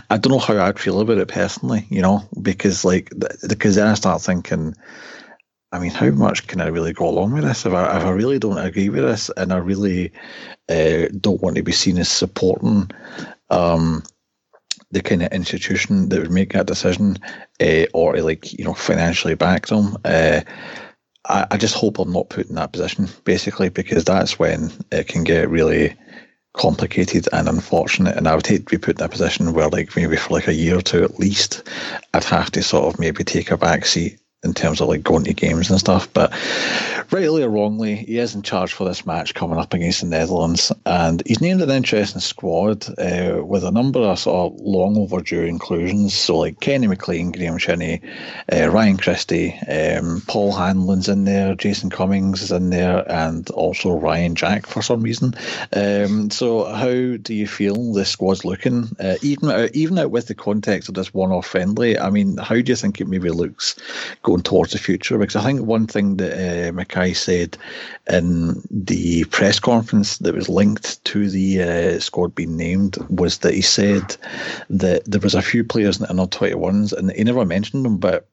[0.09, 3.11] I don't know how I'd feel about it personally, you know, because like
[3.47, 4.75] because then I start thinking.
[5.73, 7.65] I mean, how much can I really go along with this?
[7.65, 10.11] If I, if I really don't agree with this, and I really
[10.67, 12.91] uh, don't want to be seen as supporting
[13.49, 14.03] um,
[14.91, 17.17] the kind of institution that would make that decision,
[17.61, 19.95] uh, or like you know financially back them.
[20.03, 20.41] Uh,
[21.31, 25.07] I, I just hope I'm not put in that position, basically, because that's when it
[25.07, 25.95] can get really
[26.53, 28.17] complicated and unfortunate.
[28.17, 30.47] And I would hate to be put in a position where, like, maybe for like
[30.47, 31.63] a year or two at least,
[32.13, 35.23] I'd have to sort of maybe take a back seat in terms of like going
[35.23, 36.11] to games and stuff.
[36.13, 36.31] But
[37.11, 40.71] rightly or wrongly, he is in charge for this match coming up against the Netherlands,
[40.85, 45.43] and he's named an interesting squad uh, with a number of sort of long overdue
[45.43, 46.13] inclusions.
[46.13, 48.01] So like Kenny McLean, Graeme Shinnie,
[48.51, 53.91] uh, Ryan Christie, um, Paul Hanlon's in there, Jason Cummings is in there, and also
[53.91, 55.35] Ryan Jack for some reason.
[55.73, 58.89] Um, so how do you feel this squad's looking?
[58.99, 62.55] Uh, even out, even out with the context of this one-off friendly, I mean, how
[62.55, 63.75] do you think it maybe looks?
[64.31, 65.17] Going towards the future.
[65.17, 67.57] Because I think one thing that uh, Mackay said
[68.09, 73.53] in the press conference that was linked to the uh, squad being named was that
[73.53, 74.15] he said
[74.69, 77.97] that there was a few players in the under 21s and he never mentioned them,
[77.97, 78.27] but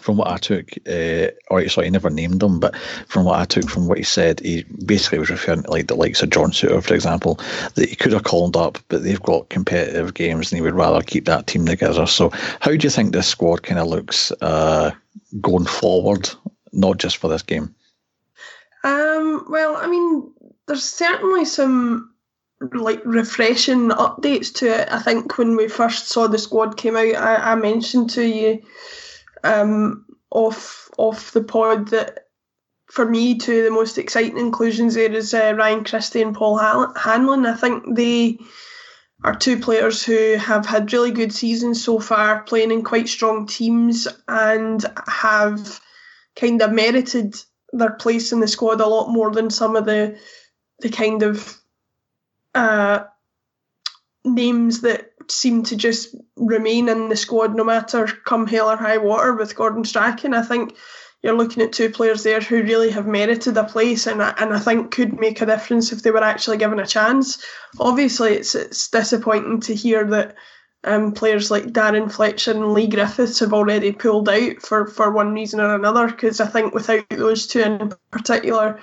[0.00, 2.74] from what I took, uh, or sorry, he never named them, but
[3.08, 5.94] from what I took from what he said, he basically was referring to like the
[5.94, 7.38] likes of John Souttar, for example,
[7.74, 11.02] that he could have called up, but they've got competitive games and he would rather
[11.02, 12.06] keep that team together.
[12.06, 14.92] So, how do you think this squad kind of looks uh,
[15.40, 16.30] going forward,
[16.72, 17.74] not just for this game?
[18.84, 20.32] Um, well, I mean,
[20.66, 22.12] there's certainly some
[22.72, 24.88] like refreshing updates to it.
[24.90, 28.62] I think when we first saw the squad came out, I, I mentioned to you
[29.44, 32.26] um, off off the pod that
[32.86, 36.58] for me, two of the most exciting inclusions there is uh, Ryan Christie and Paul
[36.58, 37.46] Hanlon.
[37.46, 38.38] I think they
[39.24, 43.46] are two players who have had really good seasons so far, playing in quite strong
[43.46, 45.80] teams, and have
[46.34, 47.34] kind of merited
[47.72, 50.18] their place in the squad a lot more than some of the
[50.80, 51.56] the kind of
[52.54, 53.04] uh,
[54.24, 58.98] names that seem to just remain in the squad no matter come hell or high
[58.98, 60.34] water with Gordon Strachan.
[60.34, 60.74] I think
[61.22, 64.58] you're looking at two players there who really have merited a place and, and I
[64.58, 67.44] think could make a difference if they were actually given a chance.
[67.78, 70.36] Obviously, it's it's disappointing to hear that
[70.84, 75.32] um, players like Darren Fletcher and Leigh Griffiths have already pulled out for, for one
[75.32, 78.80] reason or another because I think without those two in particular,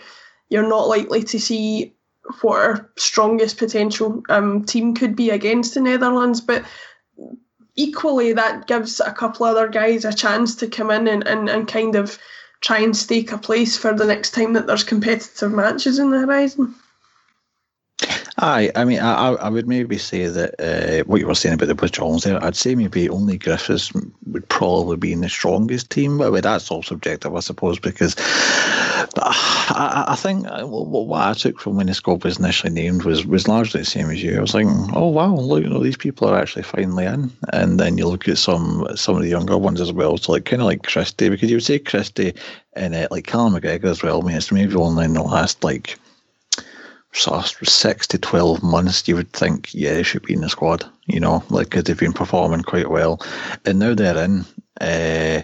[0.49, 1.95] you're not likely to see
[2.41, 6.39] what our strongest potential um, team could be against the Netherlands.
[6.39, 6.63] But
[7.79, 11.67] equally, that gives a couple other guys a chance to come in and, and, and
[11.67, 12.19] kind of
[12.61, 16.19] try and stake a place for the next time that there's competitive matches in the
[16.19, 16.75] horizon.
[18.37, 21.67] Aye, I mean, I, I would maybe say that uh, what you were saying about
[21.67, 23.91] the withdrawals there, I'd say maybe only Griffiths
[24.27, 28.15] would probably be in the strongest team, but that's all subjective, I suppose, because
[29.17, 33.25] I, I think uh, what I took from when the squad was initially named was,
[33.25, 34.37] was largely the same as you.
[34.37, 37.79] I was like, oh wow, look, you know, these people are actually finally in, and
[37.79, 40.61] then you look at some some of the younger ones as well, so like kind
[40.61, 42.33] of like Christie, because you would say Christie
[42.73, 44.21] and uh, like Callum McGregor as well.
[44.21, 45.97] I mean, it's maybe only in the last like
[47.11, 50.49] sort of six to twelve months, you would think, yeah, they should be in the
[50.49, 50.85] squad.
[51.09, 53.19] you know, like they've been performing quite well,
[53.65, 54.45] and now they're in.
[54.79, 55.41] Uh,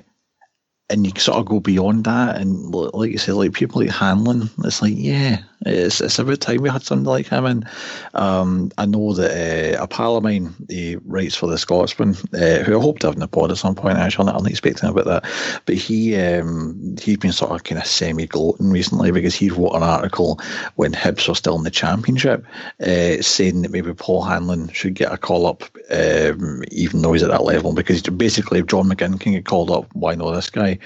[0.90, 4.50] and you sort of go beyond that, and like you say, like people like Hanlon,
[4.64, 7.46] it's like, yeah, it's, it's about time we had something like him.
[7.46, 7.68] And
[8.14, 12.64] um, I know that uh, a pal of mine, he writes for the Scotsman, uh,
[12.64, 13.98] who I hope to have in the pod at some point.
[13.98, 17.88] Actually, I'm not expecting about that, but he um, he's been sort of kind of
[17.88, 20.40] semi gloating recently because he wrote an article
[20.76, 22.46] when Hibs were still in the Championship,
[22.80, 27.24] uh, saying that maybe Paul Hanlon should get a call up, um, even though he's
[27.24, 30.50] at that level, because basically if John McGinn can get called up, why not this
[30.50, 30.78] guy?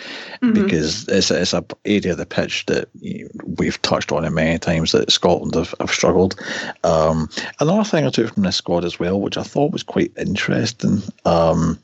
[0.41, 0.53] Mm-hmm.
[0.53, 2.87] Because it's a, it's a area of the pitch that
[3.43, 6.39] we've touched on it many times times that Scotland have, have struggled.
[6.83, 10.11] Um, another thing I took from this squad as well, which I thought was quite
[10.17, 11.79] interesting, um,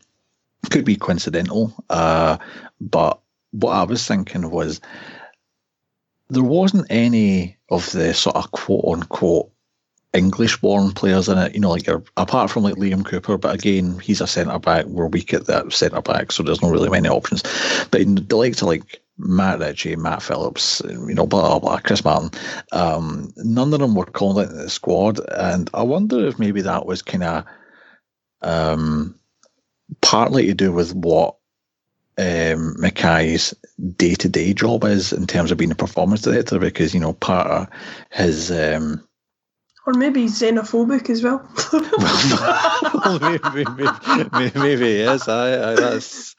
[0.70, 2.38] could be coincidental, uh,
[2.80, 3.20] but
[3.52, 4.82] what I was thinking was
[6.30, 9.52] there wasn't any of the sort of quote unquote
[10.14, 14.00] English born players in it, you know, like apart from like Liam Cooper, but again,
[14.00, 14.86] he's a centre back.
[14.86, 17.44] We're weak at that centre back, so there's not really many options.
[17.92, 21.80] But in the likes of like Matt Ritchie, Matt Phillips, you know, blah blah blah,
[21.80, 22.32] Chris Martin.
[22.72, 26.86] Um, none of them were called into the squad, and I wonder if maybe that
[26.86, 27.45] was kind of
[28.41, 29.16] um,
[30.01, 31.38] partly to do with what
[32.18, 33.53] um, Mackay's
[33.95, 37.13] day to day job is in terms of being a performance director, because you know
[37.13, 37.68] part of
[38.11, 39.01] his um,
[39.86, 41.47] or maybe xenophobic as well.
[43.05, 43.91] well maybe, maybe,
[44.32, 45.28] maybe, maybe he is.
[45.28, 46.36] I, I, that's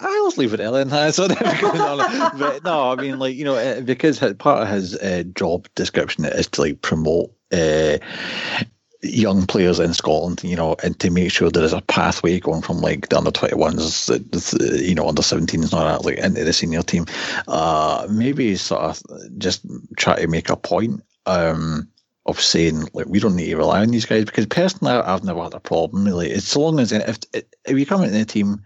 [0.00, 0.88] I always leave it Ellen.
[2.38, 6.24] But no, I mean, like you know, eh, because part of his uh, job description
[6.24, 7.98] is to like promote uh,
[9.02, 12.62] young players in Scotland, you know, and to make sure there is a pathway going
[12.62, 16.82] from like the under twenty ones, you know, under seventeens that, like into the senior
[16.82, 17.06] team.
[17.46, 19.02] Uh, maybe sort of
[19.38, 19.64] just
[19.96, 21.02] try to make a point.
[21.26, 21.88] Um,
[22.26, 25.42] of saying like we don't need to rely on these guys because personally I've never
[25.42, 26.30] had a problem really.
[26.30, 28.62] It's so long as if if you come into the team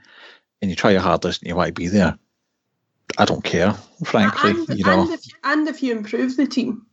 [0.64, 2.18] and you try your hardest and you might be there.
[3.18, 3.74] I don't care,
[4.06, 4.52] frankly.
[4.52, 6.86] And, you know, and if, and if you improve the team,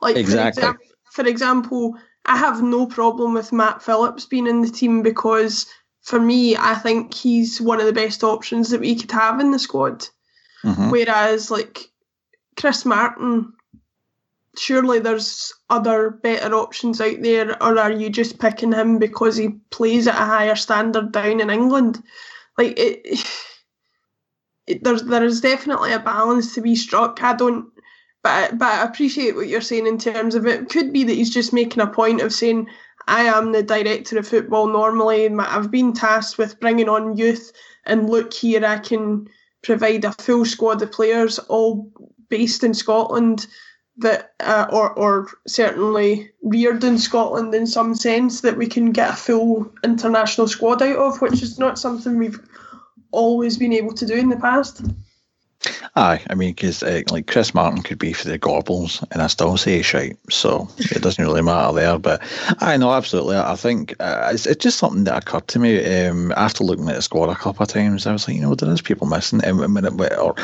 [0.00, 0.62] like exactly.
[0.62, 0.78] For, exa-
[1.10, 5.66] for example, I have no problem with Matt Phillips being in the team because
[6.02, 9.50] for me, I think he's one of the best options that we could have in
[9.50, 10.06] the squad.
[10.62, 10.90] Mm-hmm.
[10.90, 11.90] Whereas, like
[12.56, 13.52] Chris Martin,
[14.56, 19.48] surely there's other better options out there, or are you just picking him because he
[19.70, 22.00] plays at a higher standard down in England?
[22.58, 23.00] Like it,
[24.66, 27.22] it there's there is definitely a balance to be struck.
[27.22, 27.70] I don't
[28.26, 30.68] but but I appreciate what you're saying in terms of it.
[30.68, 32.66] Could be that he's just making a point of saying,
[33.06, 37.52] I am the director of football normally, and I've been tasked with bringing on youth,
[37.84, 39.28] and look here, I can
[39.62, 41.88] provide a full squad of players, all
[42.28, 43.46] based in Scotland,
[43.98, 49.10] that uh, or or certainly reared in Scotland in some sense that we can get
[49.10, 52.40] a full international squad out of, which is not something we've
[53.10, 54.82] always been able to do in the past.
[55.94, 59.26] Aye, I mean, because uh, like Chris Martin could be for the Gorbals, and I
[59.28, 61.98] still say shite, so it doesn't really matter there.
[61.98, 62.22] But
[62.60, 63.36] I know absolutely.
[63.36, 66.96] I think uh, it's, it's just something that occurred to me um, after looking at
[66.96, 68.06] the squad a couple of times.
[68.06, 70.34] I was like, you know, there is people missing, and um, or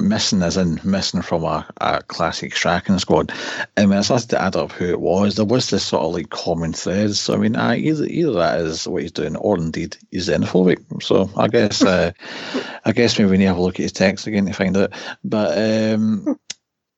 [0.00, 3.32] missing as in missing from a, a classic Strachan squad.
[3.76, 6.14] And when I started to add up who it was, there was this sort of
[6.14, 7.14] like common thread.
[7.14, 11.02] So I mean, I, either either that is what he's doing, or indeed he's xenophobic.
[11.02, 12.12] So I guess uh,
[12.84, 14.76] I guess maybe we need to have a look at his text again to find
[14.76, 14.92] out.
[15.24, 16.38] But um,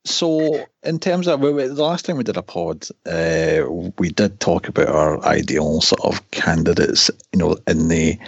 [0.05, 3.65] so, in terms of the last time we did a pod, uh,
[3.99, 8.19] we did talk about our ideal sort of candidates, you know, in the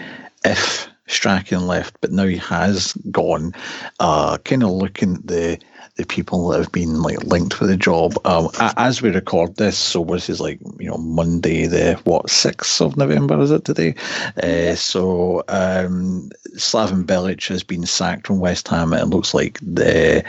[0.44, 3.52] if Strachan left, but now he has gone.
[4.00, 5.58] Uh, kind of looking at the
[5.96, 8.14] the people that have been like linked with the job.
[8.24, 12.80] Um, as we record this, so this is like you know Monday, the what sixth
[12.80, 13.94] of November is it today?
[14.42, 18.92] Uh, so um, Slaven Bilic has been sacked from West Ham.
[18.92, 20.24] It looks like the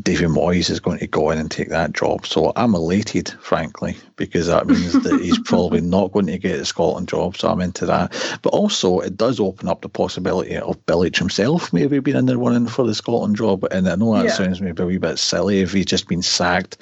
[0.00, 2.26] David Moyes is going to go in and take that job.
[2.26, 6.64] So I'm elated, frankly, because that means that he's probably not going to get a
[6.66, 7.36] Scotland job.
[7.36, 8.12] So I'm into that.
[8.42, 12.36] But also, it does open up the possibility of Bilic himself maybe being in there
[12.36, 13.64] running for the Scotland job.
[13.70, 14.32] And I know that yeah.
[14.32, 16.76] sounds maybe a wee bit silly if he's just been sacked.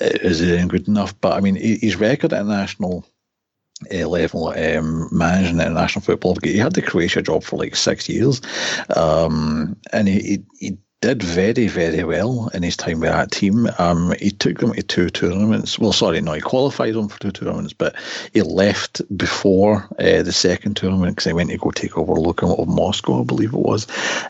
[0.00, 1.18] Is it good enough?
[1.20, 3.04] But I mean, his record at national
[3.92, 6.36] uh, level um, managing international football.
[6.42, 8.40] He had the Croatia job for like six years,
[8.96, 13.68] um, and he, he, he did very, very well in his time with that team.
[13.78, 15.78] Um, he took them to two tournaments.
[15.78, 17.94] Well, sorry, no, he qualified them for two tournaments, but
[18.32, 22.68] he left before uh, the second tournament because he went to go take over Lokomotiv
[22.68, 23.86] Moscow, I believe it was.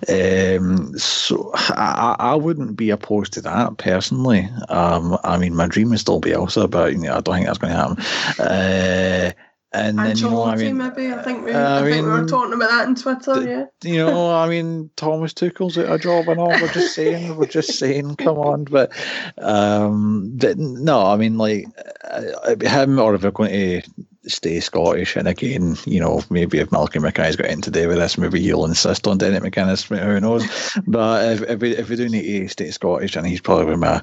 [0.09, 4.49] Um, so I, I wouldn't be opposed to that personally.
[4.69, 7.59] Um, I mean, my dream is still Bielsa, but you know, I don't think that's
[7.59, 8.45] going to happen.
[8.45, 9.31] Uh,
[9.75, 12.13] and then you know, I mean, maybe I think we, uh, I, I think we
[12.13, 13.43] were talking about that on Twitter.
[13.43, 16.49] Yeah, you know, I mean, Thomas Tuchel's at a job and all.
[16.49, 18.93] We're just saying, we're just saying, come on, but
[19.39, 21.67] um, no, I mean, like
[22.05, 23.83] uh, him or if they're going to
[24.27, 28.17] stay Scottish, and again, you know, maybe if Malcolm Mackay's got into today with this,
[28.17, 30.47] maybe he'll insist on Derek McInnes, who knows?
[30.87, 34.01] but if if we, if we do need to stay Scottish, and he's probably my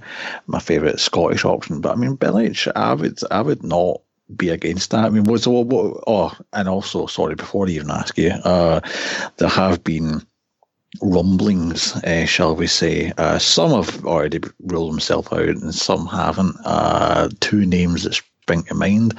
[0.48, 1.80] my favourite Scottish option.
[1.80, 4.02] But I mean, Bilic, I would I would not
[4.38, 5.06] be against that.
[5.06, 8.82] I mean, was what, what oh, and also sorry, before I even ask you, uh,
[9.38, 10.26] there have been
[11.02, 13.14] rumblings, uh, shall we say.
[13.18, 16.56] Uh, some have already ruled themselves out, and some haven't.
[16.66, 18.22] Uh, two names that
[18.52, 19.18] spring to mind.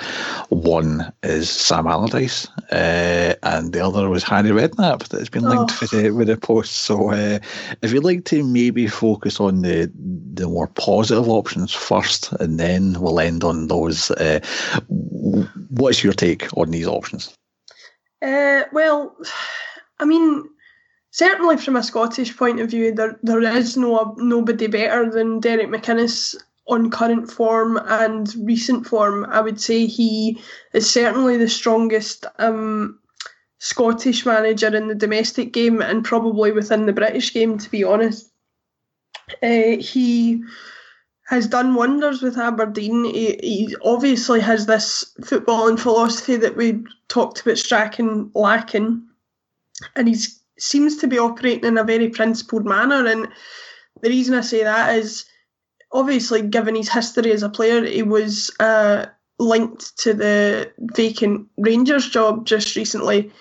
[0.51, 5.78] One is Sam Allardyce, uh, and the other was Harry Redknapp that's been linked oh.
[5.80, 6.72] with, the, with the post.
[6.72, 7.39] So, uh,
[7.80, 9.91] if you'd like to maybe focus on the
[10.35, 14.11] the more positive options first, and then we'll end on those.
[14.11, 14.41] Uh,
[14.89, 17.35] what's your take on these options?
[18.20, 19.16] Uh, well,
[19.99, 20.45] I mean,
[21.11, 25.68] certainly from a Scottish point of view, there there is no nobody better than Derek
[25.68, 26.37] McInnes
[26.67, 29.27] on current form and recent form.
[29.29, 30.41] I would say he
[30.73, 32.99] is certainly the strongest um,
[33.59, 38.31] Scottish manager in the domestic game and probably within the British game, to be honest.
[39.43, 40.43] Uh, he
[41.29, 43.05] has done wonders with Aberdeen.
[43.05, 49.07] He, he, obviously has this footballing philosophy that we talked about Strachan lacking,
[49.97, 50.17] and he
[50.59, 53.07] seems to be operating in a very principled manner.
[53.07, 53.29] And
[54.01, 55.25] the reason I say that is
[55.93, 59.07] obviously, given his history as a player, he was uh,
[59.38, 63.32] linked to the vacant Rangers job just recently.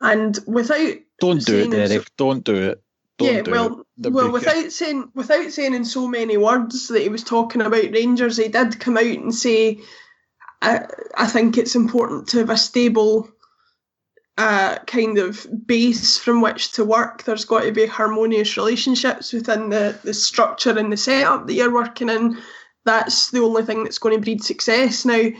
[0.00, 1.90] And without don't do it, Derek.
[1.90, 2.82] So, don't do it.
[3.16, 7.22] Don't yeah, well, well, without saying without saying in so many words that he was
[7.22, 9.78] talking about Rangers, he did come out and say,
[10.60, 13.30] "I, I think it's important to have a stable
[14.36, 17.22] uh, kind of base from which to work.
[17.22, 21.72] There's got to be harmonious relationships within the, the structure and the setup that you're
[21.72, 22.38] working in.
[22.84, 25.04] That's the only thing that's going to breed success.
[25.04, 25.30] Now,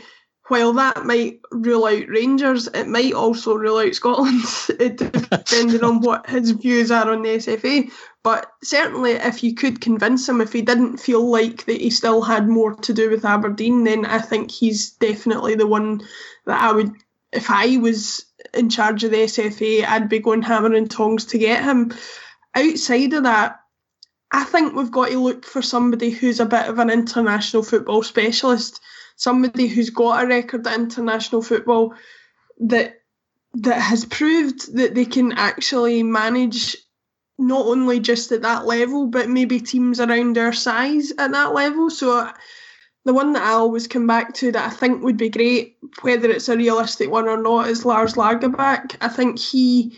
[0.47, 6.29] while that might rule out Rangers, it might also rule out Scotland, depending on what
[6.29, 7.91] his views are on the SFA.
[8.23, 12.21] But certainly, if you could convince him, if he didn't feel like that he still
[12.21, 16.01] had more to do with Aberdeen, then I think he's definitely the one
[16.45, 16.93] that I would,
[17.33, 21.37] if I was in charge of the SFA, I'd be going hammer and tongs to
[21.37, 21.93] get him.
[22.53, 23.59] Outside of that,
[24.31, 28.03] I think we've got to look for somebody who's a bit of an international football
[28.03, 28.81] specialist,
[29.15, 31.93] somebody who's got a record at international football
[32.59, 33.01] that
[33.55, 36.75] that has proved that they can actually manage
[37.37, 41.89] not only just at that level, but maybe teams around their size at that level.
[41.89, 42.29] So
[43.05, 46.29] the one that I always come back to that I think would be great, whether
[46.29, 48.97] it's a realistic one or not, is Lars Lagerbäck.
[48.99, 49.97] I think he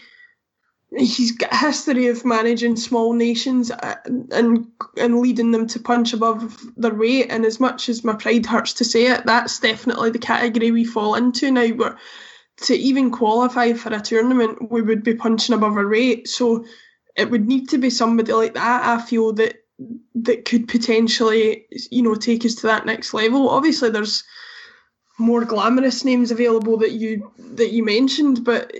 [0.95, 3.95] he's got a history of managing small nations uh,
[4.31, 7.27] and and leading them to punch above their weight.
[7.29, 10.83] And as much as my pride hurts to say it, that's definitely the category we
[10.83, 11.67] fall into now.
[11.69, 11.97] Where
[12.63, 16.27] to even qualify for a tournament, we would be punching above our weight.
[16.27, 16.65] So
[17.15, 18.85] it would need to be somebody like that.
[18.85, 19.63] I feel that
[20.15, 23.49] that could potentially, you know, take us to that next level.
[23.49, 24.23] Obviously, there's
[25.19, 28.73] more glamorous names available that you that you mentioned, but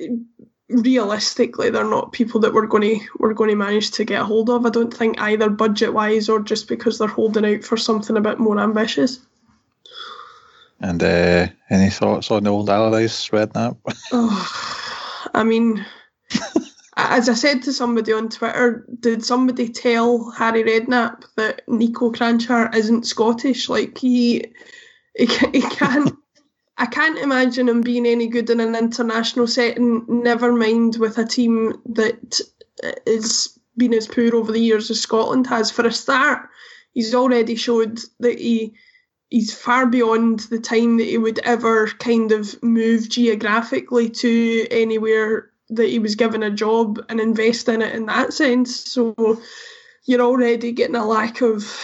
[0.70, 4.26] realistically, they're not people that we're going to we're going to manage to get a
[4.26, 4.66] hold of.
[4.66, 8.22] I don't think either budget wise or just because they're holding out for something a
[8.22, 9.20] bit more ambitious.
[10.80, 13.78] And uh, any thoughts on the old Allardyce Redknapp?
[14.12, 15.84] oh, I mean,
[17.10, 22.74] as I said to somebody on Twitter, did somebody tell Harry Redknapp that Nico Kranjčar
[22.76, 23.70] isn't Scottish?
[23.70, 24.46] Like he,
[25.16, 26.14] he, he can't.
[26.80, 30.06] I can't imagine him being any good in an international setting.
[30.08, 32.40] Never mind with a team that
[33.08, 35.72] has been as poor over the years as Scotland has.
[35.72, 36.50] For a start,
[36.94, 38.76] he's already showed that he
[39.30, 45.52] he's far beyond the time that he would ever kind of move geographically to anywhere
[45.70, 48.76] that he was given a job and invest in it in that sense.
[48.90, 49.42] So
[50.06, 51.84] you're already getting a lack of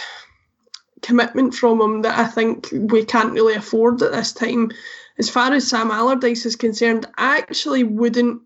[1.02, 4.70] commitment from him that I think we can't really afford at this time.
[5.18, 8.42] As far as Sam Allardyce is concerned, I actually wouldn't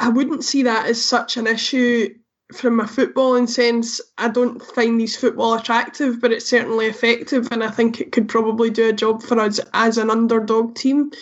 [0.00, 2.14] I wouldn't see that as such an issue
[2.54, 4.00] from a footballing sense.
[4.16, 8.28] I don't find these football attractive, but it's certainly effective and I think it could
[8.28, 11.12] probably do a job for us as an underdog team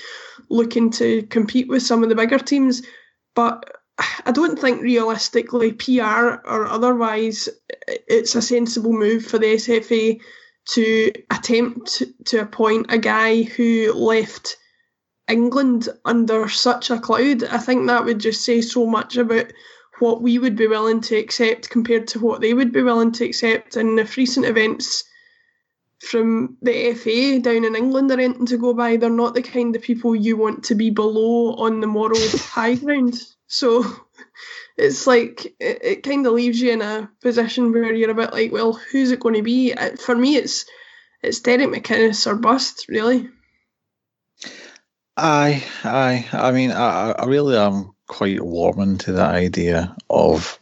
[0.51, 2.83] looking to compete with some of the bigger teams.
[3.35, 3.71] But
[4.25, 7.49] I don't think realistically, PR or otherwise,
[7.87, 10.21] it's a sensible move for the SFA
[10.71, 14.57] to attempt to appoint a guy who left
[15.29, 17.45] England under such a cloud.
[17.45, 19.53] I think that would just say so much about
[19.99, 23.25] what we would be willing to accept compared to what they would be willing to
[23.25, 23.77] accept.
[23.77, 25.05] And if recent events
[26.01, 29.75] from the FA down in England are anything to go by, they're not the kind
[29.75, 33.21] of people you want to be below on the moral high ground.
[33.47, 33.85] So
[34.77, 38.33] it's like it, it kind of leaves you in a position where you're a bit
[38.33, 39.73] like, well, who's it going to be?
[39.73, 40.67] Uh, for me, it's
[41.23, 43.29] it's Derek McInnes or bust, really.
[45.17, 46.29] Aye, aye.
[46.33, 50.61] I mean, I, I really am quite warming to the idea of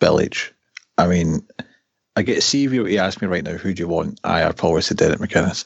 [0.00, 0.50] Bilic.
[0.98, 1.46] I mean,
[2.14, 4.20] I get see if you ask me right now, who do you want?
[4.22, 5.64] I, I'd probably say Derek McInnes.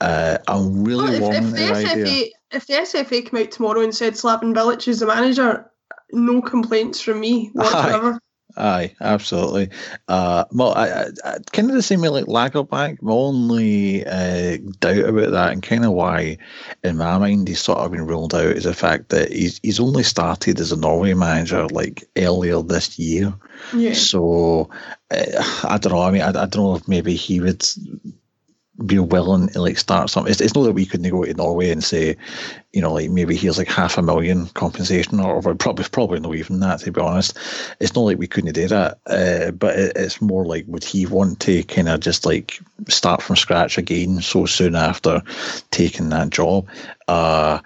[0.00, 2.26] Uh, I'm really well, if, if the, SFA, idea.
[2.50, 5.70] If the SFA came out tomorrow and said Slaven Bilic is the manager,
[6.10, 8.18] no complaints from me whatsoever.
[8.56, 9.70] Aye, absolutely.
[10.06, 13.02] Uh, well, I, I, kind of the same way like Lagerbäck.
[13.02, 16.38] My only uh, doubt about that, and kind of why,
[16.84, 19.80] in my mind, he's sort of been ruled out, is the fact that he's he's
[19.80, 23.34] only started as a Norway manager like earlier this year.
[23.74, 23.94] Yeah.
[23.94, 24.70] So
[25.10, 26.02] uh, I don't know.
[26.02, 27.66] I mean, I, I don't know if maybe he would
[28.86, 30.30] be willing to like start something.
[30.30, 32.16] It's, it's not that we couldn't go to Norway and say,
[32.72, 36.34] you know, like maybe here's like half a million compensation or, or probably probably not
[36.34, 37.38] even that to be honest.
[37.78, 41.06] It's not like we couldn't do that, uh, but it, it's more like would he
[41.06, 42.58] want to kind of just like
[42.88, 45.22] start from scratch again so soon after
[45.70, 46.66] taking that job?
[47.06, 47.60] Uh,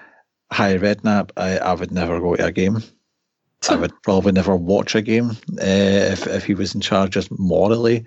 [0.50, 2.82] Harry Redknapp, I, I would never go to a game.
[3.68, 7.36] I would probably never watch a game uh, if if he was in charge just
[7.38, 8.04] morally.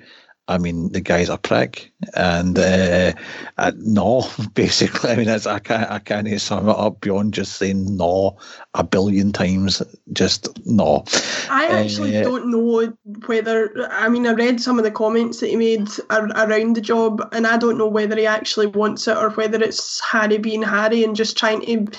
[0.48, 3.14] I mean, the guy's a prick, and uh,
[3.58, 7.96] uh, no, basically, I mean, I can't, I can't sum it up beyond just saying
[7.96, 8.38] no
[8.74, 9.82] a billion times.
[10.12, 11.06] Just no.
[11.50, 12.92] I actually uh, don't know
[13.28, 13.89] whether.
[13.92, 17.48] I mean, I read some of the comments that he made around the job, and
[17.48, 21.16] I don't know whether he actually wants it or whether it's Harry being Harry and
[21.16, 21.98] just trying to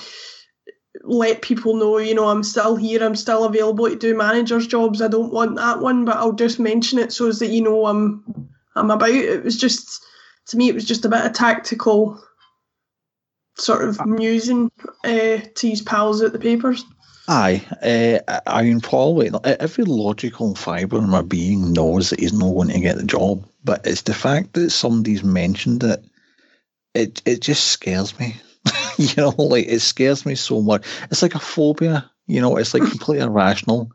[1.03, 5.01] let people know, you know, I'm still here, I'm still available to do managers' jobs.
[5.01, 7.85] I don't want that one, but I'll just mention it so as that you know
[7.85, 9.09] I'm I'm about.
[9.09, 10.03] It was just
[10.47, 12.21] to me, it was just a bit of tactical
[13.55, 14.71] sort of musing
[15.03, 16.83] uh, to his pals at the papers.
[17.27, 17.63] Aye,
[18.27, 22.67] uh, I mean, probably every logical fibre in my being knows that he's not going
[22.69, 26.03] to get the job, but it's the fact that somebody's mentioned it.
[26.93, 28.35] It it just scares me.
[28.97, 30.85] you know, like it scares me so much.
[31.11, 32.09] It's like a phobia.
[32.27, 33.91] You know, it's like completely irrational.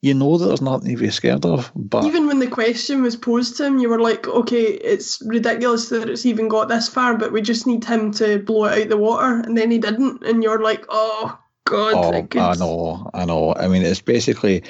[0.00, 3.14] You know that there's nothing to be scared of, but even when the question was
[3.14, 7.16] posed to him, you were like, "Okay, it's ridiculous that it's even got this far,
[7.16, 10.24] but we just need him to blow it out the water." And then he didn't,
[10.24, 13.54] and you're like, "Oh God!" Oh, I know, I know.
[13.54, 14.64] I mean, it's basically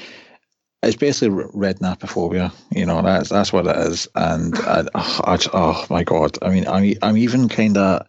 [0.83, 2.53] it's basically rednapophobia.
[2.71, 4.09] You know, that's that's what it is.
[4.15, 8.07] And I, I, oh my god, I mean, I'm I'm even kind of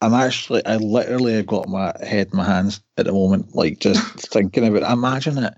[0.00, 3.80] I'm actually, I literally have got my head in my hands at the moment, like
[3.80, 4.92] just thinking about it.
[4.92, 5.54] Imagine it.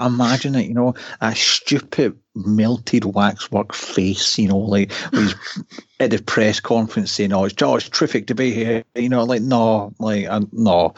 [0.00, 5.34] Imagine it, you know, a stupid melted waxwork face, you know, like he's
[6.00, 9.22] at the press conference saying, "Oh, it's, oh, it's terrific to be here," you know,
[9.22, 10.94] like no, like no,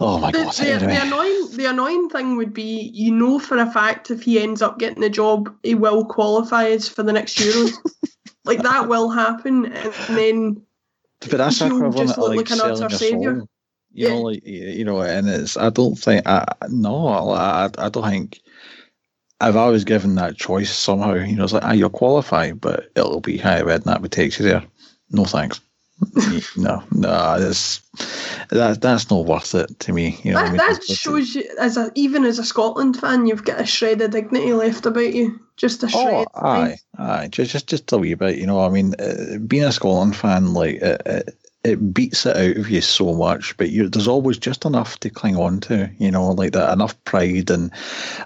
[0.00, 0.54] oh my the, god.
[0.54, 0.94] The, anyway.
[0.94, 4.62] the annoying, the annoying thing would be, you know, for a fact, if he ends
[4.62, 7.74] up getting the job, he will qualify for the next Euros.
[8.46, 10.62] like that will happen, and then
[11.28, 13.38] but that's equivalent to like, selling a savior.
[13.38, 13.48] soul.
[13.92, 14.08] You yeah.
[14.10, 15.56] know, like you know, and it's.
[15.56, 16.26] I don't think.
[16.26, 17.08] I no.
[17.08, 18.40] I I don't think.
[19.40, 21.14] I've always given that choice somehow.
[21.14, 24.12] You know, it's like, ah, you're qualified, but it'll be higher red, and that would
[24.12, 24.62] take you there.
[25.10, 25.60] No thanks.
[26.56, 27.80] No, no, that's
[28.48, 30.18] that that's not worth it to me.
[30.22, 33.26] You know, that, I mean, that shows you as a even as a Scotland fan,
[33.26, 35.40] you've got a shred of dignity left about you.
[35.56, 36.26] Just a oh, shred.
[36.34, 38.38] Oh, aye, aye, just just just a wee bit.
[38.38, 40.80] You know, I mean, uh, being a Scotland fan, like
[41.62, 45.36] it beats it out of you so much, but there's always just enough to cling
[45.36, 47.70] on to, you know, like that enough pride and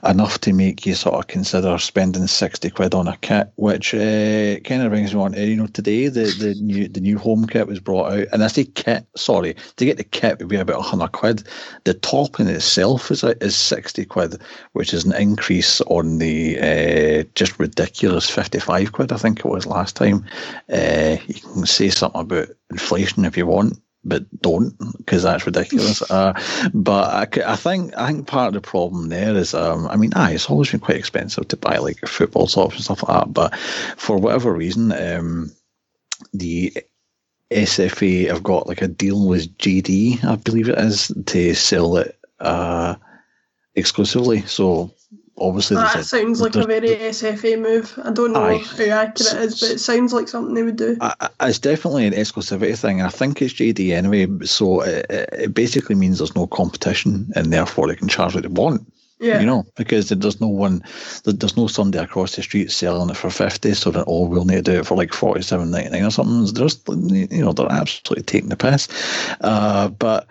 [0.05, 4.61] enough to make you sort of consider spending sixty quid on a kit, which uh,
[4.61, 5.33] kind of brings me on.
[5.35, 8.47] You know, today the, the new the new home kit was brought out, and I
[8.47, 11.43] say kit, sorry, to get the kit would be about hundred quid.
[11.83, 14.41] The top in itself is is sixty quid,
[14.75, 19.45] which is an increase on the uh, just ridiculous fifty five quid I think it
[19.47, 20.25] was last time.
[20.73, 26.03] Uh, you can say something about inflation if you want, but don't because that's ridiculous.
[26.11, 26.33] uh,
[26.73, 30.13] but I, I, think I think part of the problem there is, um, I mean,
[30.15, 33.33] aye, it's always been quite expensive to buy like football tops and stuff like that.
[33.33, 35.53] But for whatever reason, um,
[36.33, 36.77] the
[37.51, 42.19] SFA have got like a deal with JD, I believe it is, to sell it
[42.41, 42.97] uh,
[43.75, 44.43] exclusively.
[44.43, 44.93] So
[45.39, 47.99] obviously that a, sounds like a very SFA move.
[48.03, 48.59] I don't know aye.
[48.59, 50.97] how accurate it is, but it sounds like something they would do.
[51.41, 54.47] It's definitely an exclusivity thing, and I think it's JD anyway.
[54.47, 58.49] So it, it basically means there's no competition, and therefore they can charge what they
[58.49, 58.91] want.
[59.21, 59.41] Yeah.
[59.41, 60.83] You know, because there's no one,
[61.25, 64.57] there's no somebody across the street selling it for 50, so that, oh, we'll need
[64.57, 66.53] to do it for like forty seven ninety nine or something.
[66.53, 68.89] There's, you know, they're absolutely taking the piss.
[69.41, 70.27] Uh, but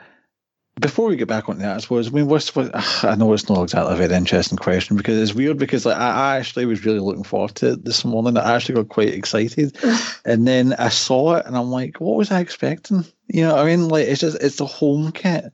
[0.79, 2.71] before we get back on that, I suppose, I mean, what's, what,
[3.03, 6.09] I know it's not exactly a very interesting question because it's weird because like, I,
[6.09, 8.37] I actually was really looking forward to it this morning.
[8.37, 9.77] I actually got quite excited.
[10.25, 13.05] and then I saw it and I'm like, what was I expecting?
[13.27, 13.87] You know I mean?
[13.87, 15.53] Like, it's just, it's the home kit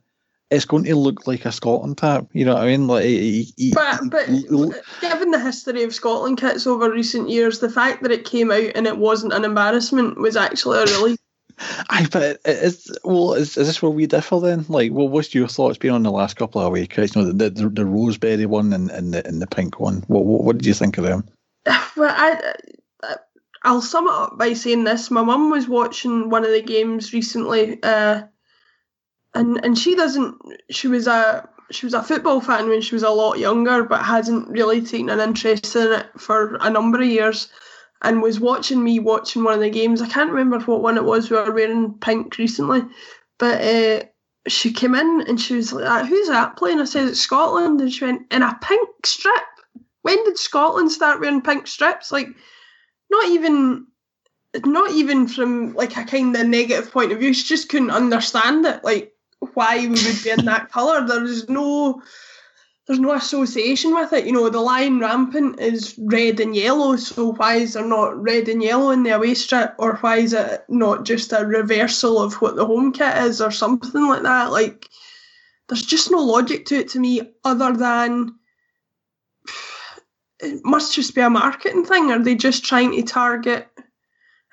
[0.51, 2.25] it's going to look like a Scotland tap.
[2.33, 2.87] You know what I mean?
[2.87, 3.03] Like,
[3.73, 4.25] but but
[5.01, 8.71] given the history of Scotland kits over recent years, the fact that it came out
[8.75, 11.19] and it wasn't an embarrassment was actually a relief.
[11.89, 14.65] I but it's well, is, is this where we differ then?
[14.69, 16.97] Like, well, what's your thoughts been on the last couple of weeks?
[16.97, 20.03] You know, the the, the Rosebery one and, and the and the pink one.
[20.07, 21.27] What, what, what did you think of them?
[21.95, 22.53] Well, I.
[23.63, 25.11] I'll sum it up by saying this.
[25.11, 28.23] My mum was watching one of the games recently, uh,
[29.33, 30.37] and and she doesn't.
[30.69, 34.03] She was a she was a football fan when she was a lot younger, but
[34.03, 37.49] hasn't really taken an interest in it for a number of years.
[38.01, 40.01] And was watching me watching one of the games.
[40.01, 41.29] I can't remember what one it was.
[41.29, 42.83] We were wearing pink recently,
[43.37, 44.03] but uh,
[44.47, 47.81] she came in and she was like, ah, "Who's that playing?" I said, "It's Scotland,"
[47.81, 49.33] and she went, "In a pink strip."
[50.01, 52.09] When did Scotland start wearing pink strips?
[52.11, 52.29] Like,
[53.09, 53.87] not even
[54.65, 57.33] not even from like a kind of negative point of view.
[57.33, 58.83] She just couldn't understand it.
[58.83, 59.13] Like
[59.53, 61.05] why we would be in that colour.
[61.05, 62.01] There's no
[62.89, 64.25] there's no association with it.
[64.25, 68.49] You know, the Lion Rampant is red and yellow, so why is there not red
[68.49, 72.33] and yellow in the away strip, or why is it not just a reversal of
[72.41, 74.51] what the home kit is, or something like that?
[74.51, 74.89] Like,
[75.67, 78.33] there's just no logic to it to me, other than
[80.39, 82.11] it must just be a marketing thing.
[82.11, 83.67] Are they just trying to target?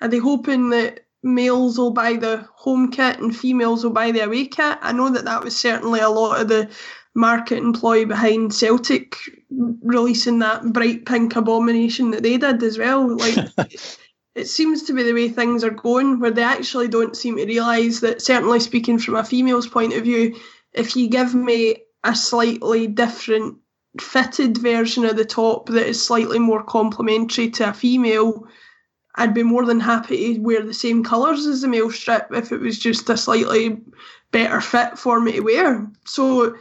[0.03, 4.21] Are they hoping that males will buy the home kit and females will buy the
[4.21, 4.79] away kit.
[4.83, 6.69] I know that that was certainly a lot of the
[7.17, 9.17] market employ behind Celtic
[9.51, 13.17] releasing that bright pink abomination that they did as well.
[13.17, 13.37] Like
[14.35, 17.47] it seems to be the way things are going, where they actually don't seem to
[17.47, 18.23] realise that.
[18.23, 20.39] Certainly, speaking from a female's point of view,
[20.73, 23.57] if you give me a slightly different
[24.01, 28.47] fitted version of the top that is slightly more complementary to a female
[29.17, 32.53] I'd be more than happy to wear the same colours as the male strip if
[32.53, 33.81] it was just a slightly
[34.31, 35.91] better fit for me to wear.
[36.05, 36.55] So,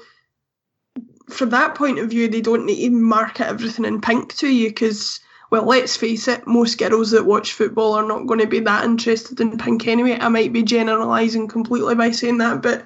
[1.30, 4.70] from that point of view, they don't need to market everything in pink to you
[4.70, 5.20] because,
[5.50, 8.86] well, let's face it, most girls that watch football are not going to be that
[8.86, 10.18] interested in pink anyway.
[10.20, 12.86] I might be generalising completely by saying that, but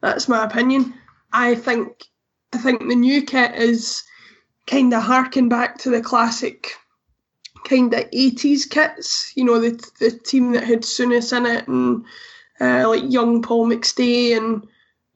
[0.00, 0.94] that's my opinion.
[1.32, 2.04] I think
[2.52, 4.04] I think the new kit is
[4.66, 6.76] kind of harking back to the classic
[7.64, 12.04] kind of 80s kits, you know, the, the team that had Souness in it and
[12.60, 14.66] uh, like young Paul McStay and,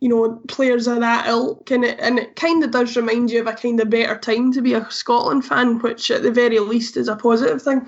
[0.01, 1.71] you know, players of that ilk.
[1.71, 4.53] And it, and it kind of does remind you of a kind of better time
[4.53, 7.87] to be a Scotland fan, which at the very least is a positive thing.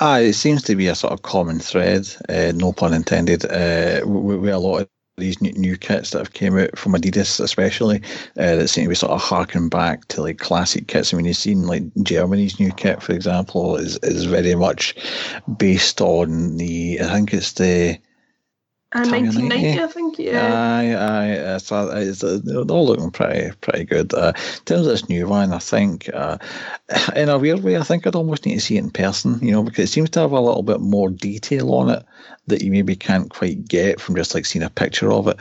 [0.00, 4.00] Ah, it seems to be a sort of common thread, uh, no pun intended, uh,
[4.04, 7.38] with, with a lot of these new, new kits that have came out from Adidas,
[7.38, 8.02] especially
[8.38, 11.12] uh, that seem to be sort of harking back to like classic kits.
[11.12, 14.94] I mean, you've seen like Germany's new kit, for example, is is very much
[15.58, 17.98] based on the I think it's the
[18.94, 20.52] uh, 1990, I think, yeah.
[20.52, 21.56] Aye, aye.
[21.56, 24.12] It's, it's, they're all looking pretty pretty good.
[24.12, 26.38] Uh, in terms of this new one, I think, uh,
[27.16, 29.52] in a weird way, I think I'd almost need to see it in person, you
[29.52, 32.04] know, because it seems to have a little bit more detail on it
[32.48, 35.36] that you maybe can't quite get from just like seeing a picture of it.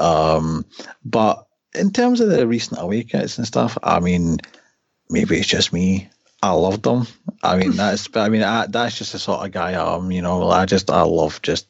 [0.00, 0.64] Um,
[1.04, 4.38] but in terms of the recent away kits and stuff, I mean,
[5.10, 6.08] maybe it's just me.
[6.42, 7.06] I love them.
[7.42, 10.10] I mean, that's, but I mean, I, that's just the sort of guy I am,
[10.10, 10.50] you know.
[10.50, 11.68] I just, I love just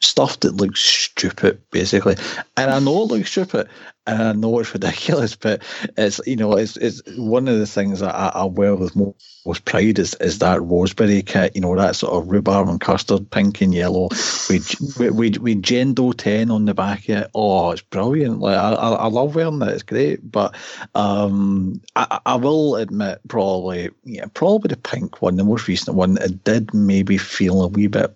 [0.00, 2.16] stuff that looks stupid, basically.
[2.56, 3.68] And I know it looks stupid,
[4.06, 5.62] and I know it's ridiculous, but
[5.96, 9.64] it's you know it's it's one of the things that I, I wear with most,
[9.64, 11.54] pride is is that Rosebery kit.
[11.54, 14.08] You know that sort of rhubarb and custard, pink and yellow,
[14.50, 17.30] with with with Gendo ten on the back of it.
[17.34, 18.40] Oh, it's brilliant!
[18.40, 19.74] Like I I love wearing that.
[19.74, 20.54] It's great, but
[20.94, 26.18] um, I I will admit probably yeah probably the pink one, the most recent one,
[26.18, 28.14] it did maybe feel a wee bit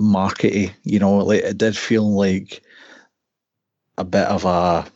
[0.00, 0.72] markety.
[0.84, 2.62] You know, like it did feel like
[3.98, 4.86] a bit of a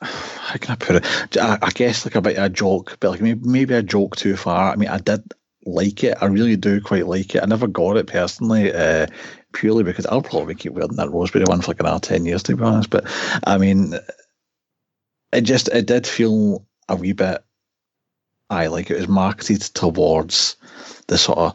[0.00, 1.36] how can I put it?
[1.36, 4.16] I, I guess like a bit of a joke, but like maybe, maybe a joke
[4.16, 4.72] too far.
[4.72, 5.22] I mean, I did
[5.66, 6.16] like it.
[6.20, 7.42] I really do quite like it.
[7.42, 9.06] I never got it personally, uh,
[9.52, 12.56] purely because I'll probably keep wearing that Rosebery one for like another ten years, to
[12.56, 12.90] be honest.
[12.90, 13.04] But
[13.44, 13.94] I mean,
[15.32, 17.42] it just it did feel a wee bit.
[18.50, 20.56] I like it was marketed towards
[21.08, 21.54] the sort of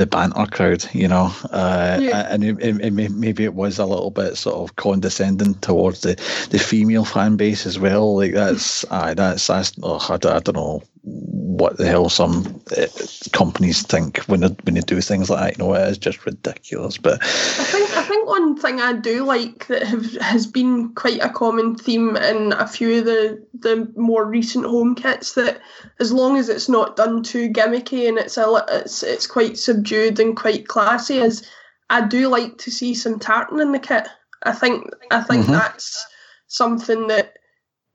[0.00, 2.26] the banter crowd, you know, uh, yeah.
[2.30, 6.14] and it, it, it, maybe it was a little bit sort of condescending towards the,
[6.48, 8.16] the female fan base as well.
[8.16, 9.74] Like that's, aye, that's that's.
[9.82, 12.86] Oh, I, I don't know what the hell some uh,
[13.32, 15.58] companies think when they, when they do things like that.
[15.58, 16.98] You know, it is just ridiculous.
[16.98, 17.26] But I
[17.64, 21.74] think I think one thing I do like that have, has been quite a common
[21.76, 25.60] theme in a few of the the more recent home kits that
[26.00, 30.20] as long as it's not done too gimmicky and it's a it's it's quite subdued
[30.20, 31.48] and quite classy, is
[31.88, 34.06] I do like to see some tartan in the kit.
[34.42, 35.52] I think I think mm-hmm.
[35.52, 36.06] that's
[36.46, 37.38] something that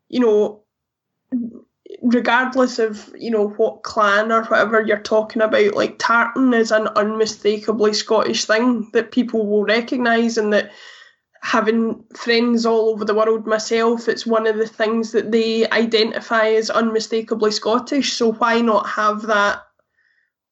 [0.09, 0.63] you know
[2.05, 6.87] regardless of you know what clan or whatever you're talking about like tartan is an
[6.89, 10.71] unmistakably scottish thing that people will recognize and that
[11.45, 16.47] having friends all over the world myself it's one of the things that they identify
[16.49, 18.13] as unmistakably scottish.
[18.13, 19.59] So why not have that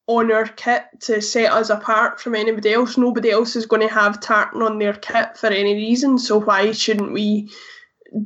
[0.06, 2.96] on our kit to set us apart from anybody else?
[2.96, 6.70] Nobody else is going to have tartan on their kit for any reason so why
[6.70, 7.50] shouldn't we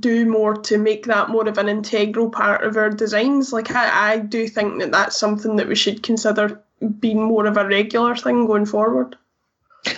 [0.00, 3.52] do more to make that more of an integral part of our designs.
[3.52, 6.60] Like I, I do think that that's something that we should consider
[7.00, 9.16] being more of a regular thing going forward.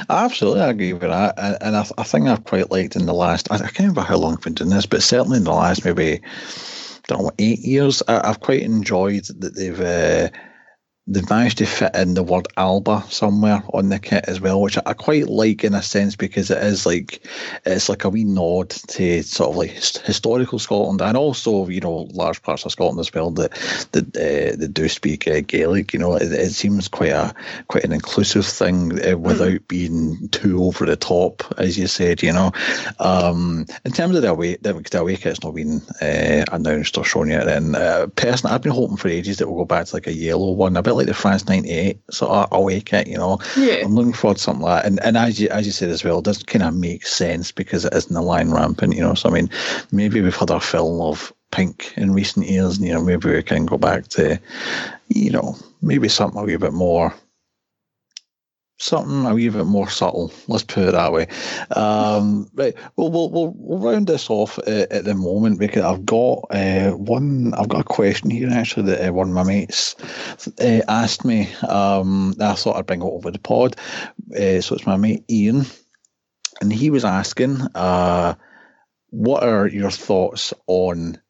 [0.09, 3.51] Absolutely, I agree with that, and, I, I, think I've quite liked in the last.
[3.51, 5.84] I, I can't remember how long I've been doing this, but certainly in the last
[5.84, 9.80] maybe, I don't know, eight years, I, have quite enjoyed that they've.
[9.80, 10.28] Uh,
[11.11, 14.78] they've managed to fit in the word Alba somewhere on the kit as well, which
[14.86, 17.26] I quite like in a sense because it is like
[17.66, 22.08] it's like a wee nod to sort of like historical Scotland and also you know
[22.12, 23.50] large parts of Scotland as well that
[23.90, 25.92] that uh, that do speak uh, Gaelic.
[25.92, 27.34] You know, it, it, seems quite a
[27.66, 29.68] quite an inclusive thing uh, without mm.
[29.68, 32.22] being too over the top, as you said.
[32.22, 32.52] You know,
[33.00, 37.04] um, in terms of the away the, the away kit's not been uh, announced or
[37.04, 37.48] shown yet.
[37.48, 40.12] And uh, personally, I've been hoping for ages that we'll go back to like a
[40.12, 43.07] yellow one, a bit like the France '98 sort of away kit.
[43.07, 43.82] You know, yeah.
[43.84, 44.88] I'm looking forward to something like that.
[44.88, 47.51] And and as you as you said as well, it does kind of make sense
[47.53, 48.94] because it isn't a Lion Rampant.
[48.94, 49.51] You know, so I mean,
[49.92, 53.42] maybe we've had our fill of pink in recent years, and you know, maybe we
[53.42, 54.38] can go back to,
[55.09, 57.14] you know, maybe something a wee bit more
[58.81, 60.33] something a wee bit more subtle.
[60.49, 61.28] Let's put it that way.
[61.70, 66.05] Um, right, well, we'll, we'll, we'll round this off uh, at the moment because I've
[66.05, 67.55] got uh, one.
[67.55, 69.95] I've got a question here actually that uh, one of my mates
[70.61, 71.53] uh, asked me.
[71.68, 73.76] Um, I thought I'd bring it over the pod.
[74.35, 75.66] Uh, so it's my mate Ian,
[76.61, 78.35] and he was asking, uh,
[79.11, 81.20] "What are your thoughts on?"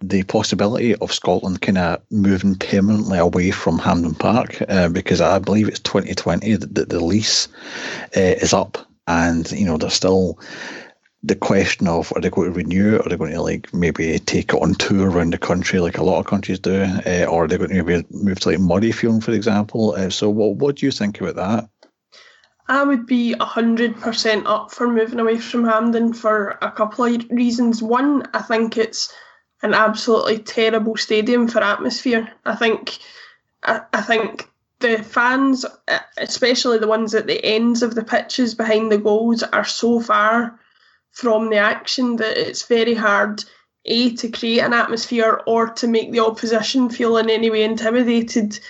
[0.00, 5.38] The possibility of Scotland kind of moving permanently away from Hampden Park uh, because I
[5.38, 7.48] believe it's 2020 that the, the lease
[8.16, 10.38] uh, is up, and you know there's still
[11.24, 13.06] the question of are they going to renew it?
[13.06, 16.04] Are they going to like maybe take it on tour around the country like a
[16.04, 19.24] lot of countries do, uh, or are they going to maybe move to like Murrayfield,
[19.24, 19.94] for example?
[19.96, 21.68] Uh, so what what do you think about that?
[22.70, 27.82] I would be 100% up for moving away from Hampden for a couple of reasons.
[27.82, 29.10] One, I think it's
[29.62, 32.32] an absolutely terrible stadium for atmosphere.
[32.44, 32.98] I think
[33.62, 34.48] I, I think
[34.80, 35.64] the fans,
[36.16, 40.58] especially the ones at the ends of the pitches behind the goals, are so far
[41.10, 43.44] from the action that it's very hard
[43.84, 48.60] a to create an atmosphere or to make the opposition feel in any way intimidated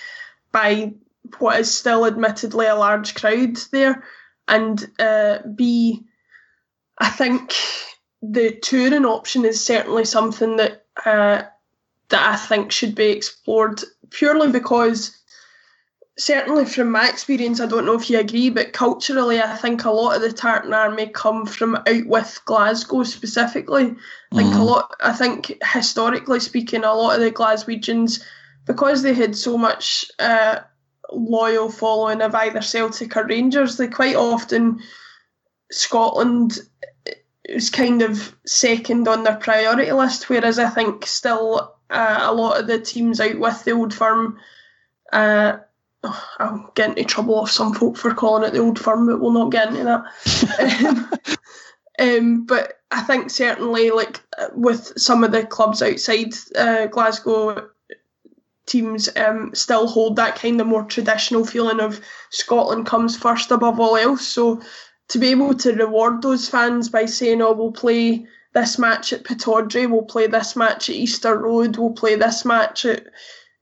[0.53, 0.93] by
[1.39, 4.03] what is still admittedly a large crowd there,
[4.47, 6.05] and uh, b
[6.97, 7.55] I think
[8.23, 11.43] the touring option is certainly something that uh,
[12.09, 15.19] that I think should be explored purely because
[16.19, 19.91] certainly from my experience, I don't know if you agree, but culturally, I think a
[19.91, 23.95] lot of the Tartan Army come from out with Glasgow specifically.
[24.33, 24.61] I think mm-hmm.
[24.61, 24.95] a lot.
[25.01, 28.23] I think historically speaking, a lot of the Glaswegians,
[28.67, 30.61] because they had so much uh,
[31.13, 34.81] loyal following of either Celtic or Rangers, they quite often
[35.71, 36.59] Scotland
[37.55, 42.61] was kind of second on their priority list, whereas I think still uh, a lot
[42.61, 44.39] of the teams out with the old firm.
[45.13, 45.59] Uh,
[46.05, 49.21] oh, I'll get into trouble off some folk for calling it the old firm, but
[49.21, 51.39] we'll not get into that.
[51.99, 54.21] um, um, but I think certainly, like
[54.55, 57.71] with some of the clubs outside uh, Glasgow,
[58.67, 63.81] teams um, still hold that kind of more traditional feeling of Scotland comes first above
[63.81, 64.27] all else.
[64.27, 64.61] So
[65.09, 69.25] to be able to reward those fans by saying, "Oh, we'll play this match at
[69.25, 73.07] Pittodrie, we'll play this match at Easter Road, we'll play this match at,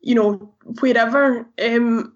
[0.01, 2.14] you know, wherever," um,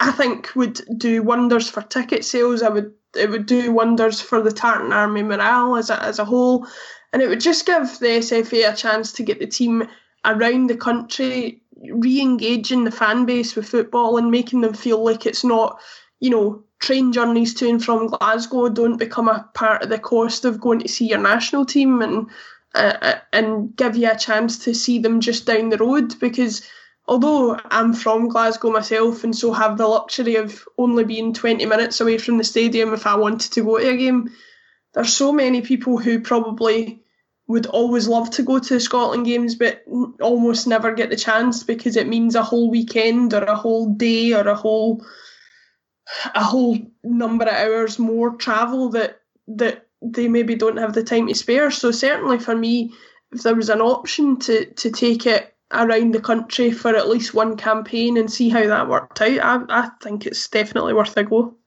[0.00, 2.62] I think would do wonders for ticket sales.
[2.62, 6.24] I would it would do wonders for the Tartan Army morale as a, as a
[6.24, 6.66] whole,
[7.12, 9.88] and it would just give the SFA a chance to get the team
[10.24, 15.44] around the country, re-engaging the fan base with football and making them feel like it's
[15.44, 15.80] not,
[16.20, 20.44] you know, train journeys to and from Glasgow don't become a part of the cost
[20.44, 22.28] of going to see your national team and
[22.74, 26.62] uh, uh and give you a chance to see them just down the road because
[27.08, 32.00] although I'm from Glasgow myself and so have the luxury of only being 20 minutes
[32.00, 34.30] away from the stadium if I wanted to go to a game,
[34.92, 37.02] there's so many people who probably
[37.46, 39.82] would always love to go to Scotland games but
[40.20, 44.34] almost never get the chance because it means a whole weekend or a whole day
[44.34, 45.02] or a whole
[46.34, 51.26] a whole number of hours more travel that that they maybe don't have the time
[51.26, 51.70] to spare.
[51.70, 52.92] So certainly for me,
[53.32, 57.34] if there was an option to to take it around the country for at least
[57.34, 61.24] one campaign and see how that worked out, I, I think it's definitely worth a
[61.24, 61.57] go.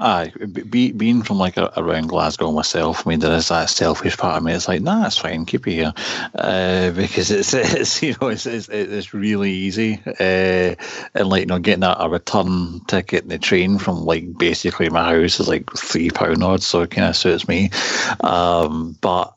[0.00, 0.32] Aye,
[0.70, 4.36] be, being from like a, around Glasgow myself, I mean, there is that selfish part
[4.36, 4.52] of me.
[4.52, 5.92] It's like, nah, it's fine, keep it here,
[6.34, 10.74] uh, because it's, it's you know it's it's, it's really easy, uh,
[11.14, 14.88] and like you know getting a, a return ticket in the train from like basically
[14.88, 17.70] my house is like three pound odd, so it kind of suits me,
[18.22, 19.34] um, but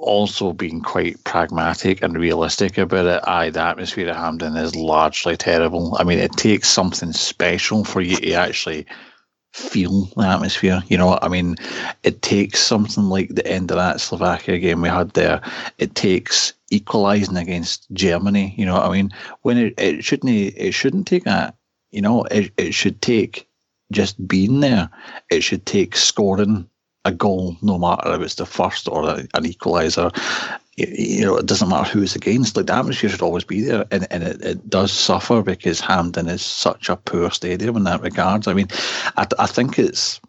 [0.00, 3.22] also being quite pragmatic and realistic about it.
[3.26, 5.96] Aye, the atmosphere at Hampden is largely terrible.
[5.98, 8.86] I mean, it takes something special for you to actually
[9.58, 10.82] feel the atmosphere.
[10.88, 11.56] You know, I mean,
[12.02, 15.40] it takes something like the end of that Slovakia game we had there.
[15.78, 18.54] It takes equalising against Germany.
[18.56, 19.10] You know, I mean,
[19.42, 21.56] when it, it shouldn't it shouldn't take that.
[21.90, 23.48] You know, it it should take
[23.90, 24.88] just being there.
[25.30, 26.68] It should take scoring
[27.04, 30.12] a goal, no matter if it's the first or an equaliser
[30.78, 32.56] you know, it doesn't matter who's against.
[32.56, 36.28] Like the atmosphere should always be there, and, and it, it does suffer because Hampden
[36.28, 38.46] is such a poor stadium in that regard.
[38.46, 38.68] I mean,
[39.16, 40.20] I, I think it's,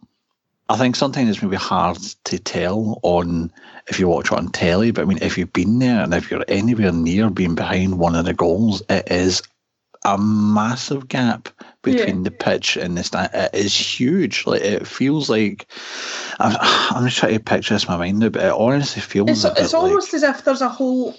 [0.67, 3.51] I think sometimes it's maybe hard to tell on
[3.87, 6.29] if you watch it on telly, but I mean, if you've been there and if
[6.31, 9.41] you're anywhere near being behind one of the goals, it is
[10.05, 11.49] a massive gap
[11.81, 12.23] between yeah.
[12.23, 13.31] the pitch and the stand.
[13.33, 14.45] It is huge.
[14.45, 15.67] Like it feels like
[16.39, 16.55] I'm,
[16.95, 19.29] I'm just trying to picture this in my mind now, but it honestly feels.
[19.29, 21.15] It's, it's almost like, as if there's a whole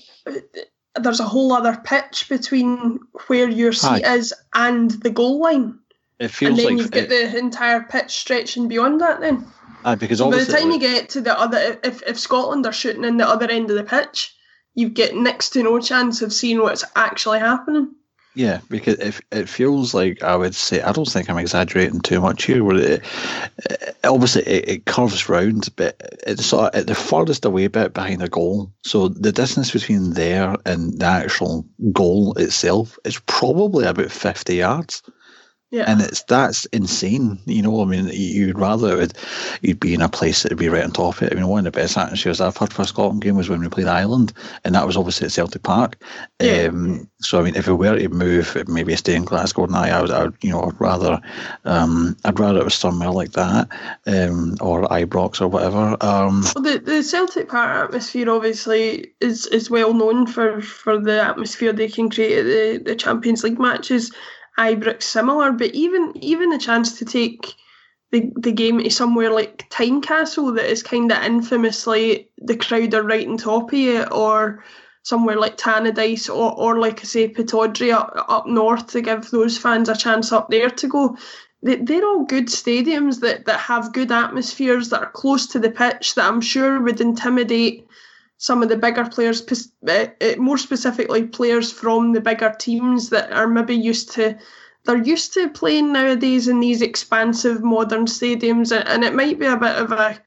[0.96, 4.16] there's a whole other pitch between where your seat aye.
[4.16, 5.78] is and the goal line.
[6.18, 9.20] It feels and then like you've got the entire pitch stretching beyond that.
[9.20, 9.46] Then,
[9.84, 13.04] aye, because by the time you get to the other, if if Scotland are shooting
[13.04, 14.34] in the other end of the pitch,
[14.74, 17.94] you get next to no chance of seeing what's actually happening.
[18.34, 22.20] Yeah, because it, it feels like I would say I don't think I'm exaggerating too
[22.20, 22.62] much here.
[22.62, 23.02] Where it,
[23.68, 27.92] it obviously it, it, curves round, but it's sort of at the furthest away bit
[27.92, 28.72] behind the goal.
[28.84, 35.02] So the distance between there and the actual goal itself is probably about fifty yards.
[35.70, 35.84] Yeah.
[35.86, 37.38] And it's that's insane.
[37.46, 39.16] You know, I mean, you'd rather it,
[39.62, 41.32] you'd be in a place that would be right on top of it.
[41.32, 43.60] I mean, one of the best atmospheres I've heard for a Scotland game was when
[43.60, 44.32] we played Ireland,
[44.64, 46.02] and that was obviously at Celtic Park.
[46.40, 46.68] Yeah.
[46.70, 49.90] Um, so I mean, if we were to move, maybe stay in Glasgow, and I,
[49.90, 51.20] I would, I would, you know, I'd rather,
[51.64, 53.68] um, I'd rather it was somewhere like that,
[54.06, 55.96] um, or Ibrox or whatever.
[56.00, 61.22] Um, well, the the Celtic Park atmosphere obviously is is well known for for the
[61.22, 64.10] atmosphere they can create at the the Champions League matches.
[64.58, 67.54] Ibrox similar, but even even the chance to take
[68.10, 73.02] the, the game to somewhere like Tynecastle that is kind of infamously the crowd are
[73.02, 74.64] right on top of you, or
[75.02, 79.56] somewhere like Tannadice, or, or like I say, Pittodrie up, up north to give those
[79.58, 81.16] fans a chance up there to go.
[81.62, 85.70] They, they're all good stadiums that, that have good atmospheres that are close to the
[85.70, 87.86] pitch that I'm sure would intimidate
[88.40, 89.42] some of the bigger players,
[89.86, 94.38] uh, uh, more specifically players from the bigger teams that are maybe used to
[94.84, 99.58] they're used to playing nowadays in these expansive modern stadiums, and it might be a
[99.58, 100.18] bit of a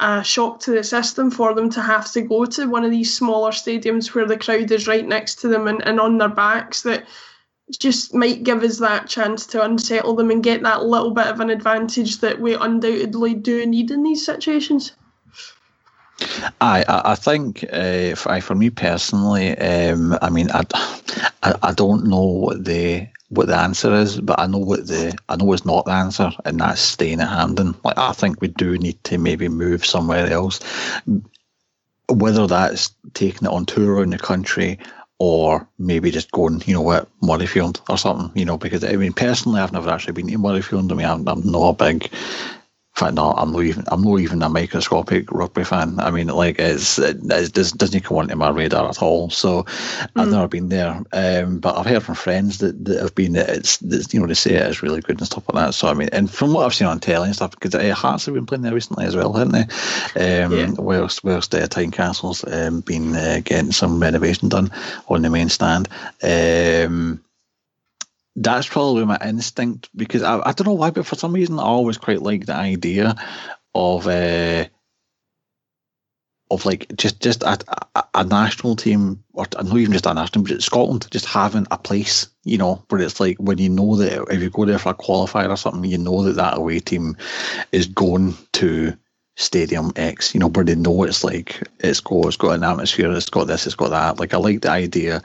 [0.00, 3.14] a shock to the system for them to have to go to one of these
[3.14, 6.80] smaller stadiums where the crowd is right next to them and, and on their backs
[6.80, 7.04] that
[7.78, 11.40] just might give us that chance to unsettle them and get that little bit of
[11.40, 14.92] an advantage that we undoubtedly do need in these situations.
[16.60, 20.64] I I think uh, for, for me personally, um, I mean I,
[21.42, 25.16] I, I don't know what the what the answer is, but I know what the
[25.28, 27.74] I know it's not the answer, and that's staying at Hampden.
[27.84, 30.60] Like I think we do need to maybe move somewhere else,
[32.08, 34.78] whether that's taking it on tour around the country
[35.20, 39.12] or maybe just going, you know what, Murrayfield or something, you know, because I mean
[39.12, 40.90] personally I've never actually been to Murrayfield.
[40.92, 42.10] I mean I'm, I'm not a big
[42.98, 45.98] fact, no, I'm not even I'm not even a microscopic rugby fan.
[46.00, 49.30] I mean, like it's it, it doesn't come onto my radar at all.
[49.30, 50.08] So mm.
[50.16, 53.36] I've never been there, um, but I've heard from friends that, that have been.
[53.36, 55.74] It's, it's you know they say it is really good and stuff like that.
[55.74, 58.26] So I mean, and from what I've seen on telly and stuff, because uh, Hearts
[58.26, 60.42] have been playing there recently as well, haven't they?
[60.44, 60.70] Um, yeah.
[60.72, 64.70] Whilst whilst uh, Tynecastle's um, been uh, getting some renovation done
[65.08, 65.88] on the main stand.
[66.22, 67.22] Um,
[68.40, 71.64] that's probably my instinct because I, I don't know why, but for some reason I
[71.64, 73.16] always quite like the idea
[73.74, 74.66] of uh,
[76.50, 77.58] of like just just a,
[78.14, 82.28] a, national team or not even just a national, but Scotland just having a place,
[82.44, 84.94] you know, where it's like when you know that if you go there for a
[84.94, 87.16] qualifier or something, you know that that away team
[87.72, 88.96] is going to
[89.36, 93.12] Stadium X, you know, where they know it's like it's got it's got an atmosphere,
[93.12, 94.18] it's got this, it's got that.
[94.18, 95.22] Like I like the idea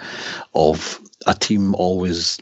[0.54, 2.40] of a team always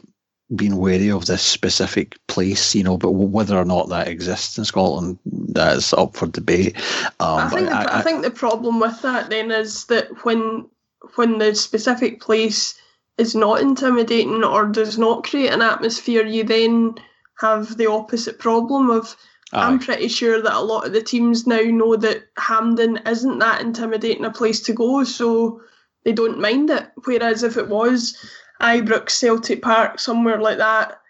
[0.54, 4.64] being wary of this specific place, you know, but whether or not that exists in
[4.64, 6.76] Scotland, that's up for debate.
[7.20, 10.68] Um, I, think the, I, I, think the problem with that then is that when
[11.14, 12.78] when the specific place
[13.18, 16.94] is not intimidating or does not create an atmosphere, you then
[17.38, 19.16] have the opposite problem of.
[19.54, 19.68] Aye.
[19.68, 23.60] I'm pretty sure that a lot of the teams now know that Hampden isn't that
[23.60, 25.60] intimidating a place to go, so
[26.04, 26.88] they don't mind it.
[27.04, 28.16] Whereas if it was
[28.62, 31.00] Ibrox, Celtic Park, somewhere like that,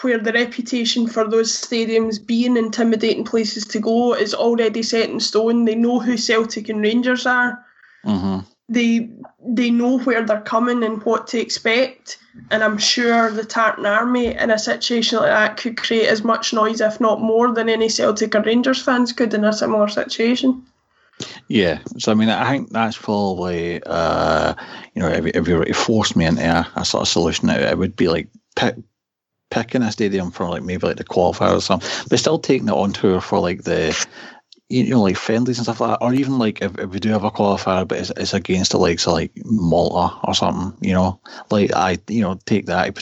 [0.00, 5.20] where the reputation for those stadiums being intimidating places to go is already set in
[5.20, 5.64] stone.
[5.64, 7.64] They know who Celtic and Rangers are.
[8.06, 8.40] Mm-hmm.
[8.68, 9.10] They
[9.44, 12.18] they know where they're coming and what to expect.
[12.50, 16.54] And I'm sure the Tartan Army in a situation like that could create as much
[16.54, 20.64] noise, if not more, than any Celtic or Rangers fans could in a similar situation.
[21.48, 24.54] Yeah, so I mean, I think that's probably, uh,
[24.94, 27.48] you know, if, if you were to force me into a, a sort of solution,
[27.50, 28.76] it, it would be like pick,
[29.50, 32.74] picking a stadium for like maybe like the qualifier or something, but still taking it
[32.74, 34.06] on tour for like the
[34.72, 37.10] you know, like friendlies and stuff like that, or even like if, if we do
[37.10, 40.94] have a qualifier, but it's, it's against the likes of like Malta or something, you
[40.94, 41.20] know,
[41.50, 42.98] like I, you know, take that.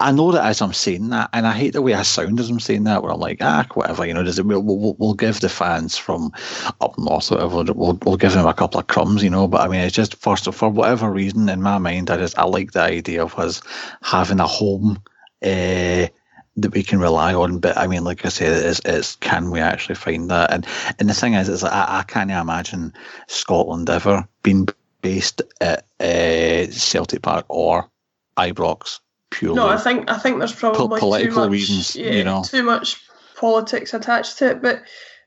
[0.00, 2.50] I know that as I'm saying that, and I hate the way I sound as
[2.50, 5.14] I'm saying that, where I'm like, ah, whatever, you know, does it, we'll, we'll, we'll
[5.14, 6.32] give the fans from
[6.80, 9.68] up north, whatever, we'll, we'll give them a couple of crumbs, you know, but I
[9.68, 12.82] mean, it's just first for whatever reason in my mind, I just, I like the
[12.82, 13.62] idea of us
[14.02, 15.00] having a home,
[15.44, 16.08] uh,
[16.56, 17.58] that we can rely on.
[17.58, 20.52] But I mean, like I said, is is can we actually find that?
[20.52, 20.66] And
[20.98, 22.92] and the thing is, is I, I can't imagine
[23.26, 24.68] Scotland ever being
[25.02, 27.88] based at uh, Celtic Park or
[28.36, 29.00] Ibrox
[29.30, 29.56] purely.
[29.56, 31.96] No, I think I think there's probably political much, reasons.
[31.96, 33.00] Yeah, you know, too much
[33.36, 34.82] politics attached to it, but.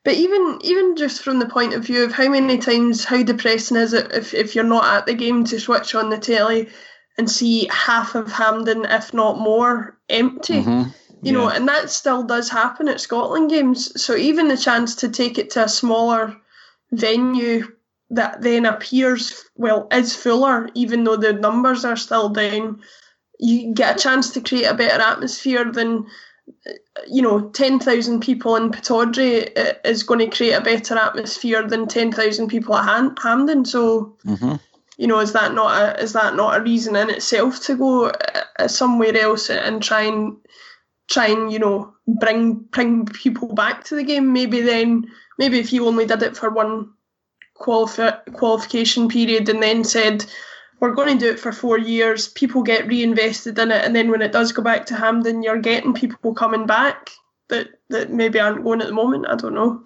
[0.05, 3.75] But even even just from the point of view of how many times, how depressing
[3.75, 6.69] is it if, if you're not at the game to switch on the telly
[7.17, 10.61] and see half of Hampden, if not more, empty.
[10.61, 10.89] Mm-hmm
[11.21, 11.39] you yeah.
[11.39, 14.01] know, and that still does happen at Scotland games.
[14.01, 16.35] So even the chance to take it to a smaller
[16.91, 17.67] venue
[18.09, 22.81] that then appears well is fuller, even though the numbers are still down,
[23.39, 26.05] you get a chance to create a better atmosphere than
[27.07, 31.87] you know, 10,000 people in Pittodrie uh, is going to create a better atmosphere than
[31.87, 33.65] 10,000 people at Ham- Hampden.
[33.65, 34.55] So, mm-hmm.
[34.97, 38.05] you know, is that not a is that not a reason in itself to go
[38.59, 40.37] uh, somewhere else and try and
[41.07, 44.33] try and you know bring bring people back to the game.
[44.33, 46.91] Maybe then maybe if you only did it for one
[47.59, 50.25] qualifi- qualification period and then said
[50.79, 54.11] we're going to do it for four years, people get reinvested in it, and then
[54.11, 57.09] when it does go back to Hampden, you're getting people coming back
[57.49, 59.25] that that maybe aren't going at the moment.
[59.27, 59.83] I don't know.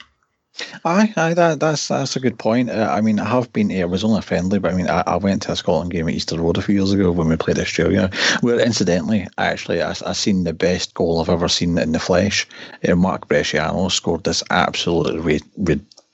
[0.84, 2.70] Aye, aye, that, that's that's a good point.
[2.70, 3.86] Uh, I mean, I have been here.
[3.86, 6.08] It was only a friendly, but I mean, I, I, went to a Scotland game
[6.08, 8.10] at Easter Road a few years ago when we played Australia.
[8.42, 12.48] Where, incidentally, actually, I, I seen the best goal I've ever seen in the flesh.
[12.88, 15.42] Uh, Mark Bresciano scored this absolutely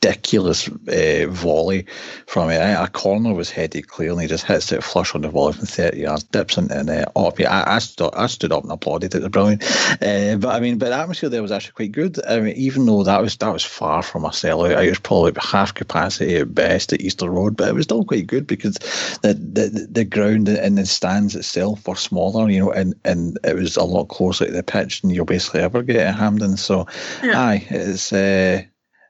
[0.02, 1.86] ridiculous uh, volley
[2.28, 2.58] from it.
[2.58, 5.66] A corner was headed clear and he just hits it flush on the volley from
[5.66, 7.12] 30 yards, dips into the net.
[7.16, 9.14] Oh, yeah, I, I, stood, I stood up and applauded.
[9.14, 9.64] It was brilliant.
[10.02, 12.20] Uh, but I mean, but the atmosphere there was actually quite good.
[12.28, 15.34] I mean, even though that was that was far from a sellout, it was probably
[15.38, 18.76] half capacity at best at Easter Road, but it was still quite good because
[19.22, 23.56] the the, the ground and the stands itself were smaller, you know, and, and it
[23.56, 26.58] was a lot closer to the pitch than you'll basically ever get at Hampden.
[26.58, 26.88] So,
[27.24, 27.40] yeah.
[27.40, 28.14] aye, it's.
[28.14, 28.64] Uh,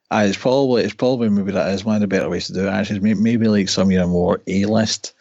[0.09, 2.67] uh, it's probably it's probably maybe that is one of the better ways to do
[2.67, 2.69] it.
[2.69, 5.13] Actually, maybe like some you know more A list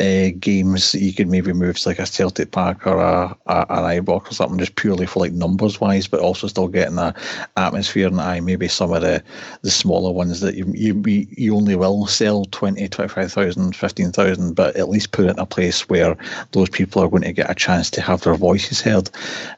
[0.00, 4.04] uh, games you could maybe move to like a Celtic Park or a, a an
[4.04, 7.16] Ibrox or something, just purely for like numbers wise, but also still getting that
[7.56, 8.08] atmosphere.
[8.08, 9.22] And I maybe some of the,
[9.62, 14.88] the smaller ones that you you you only will sell 20, 25,000, 15,000, but at
[14.88, 16.16] least put it in a place where
[16.50, 19.08] those people are going to get a chance to have their voices heard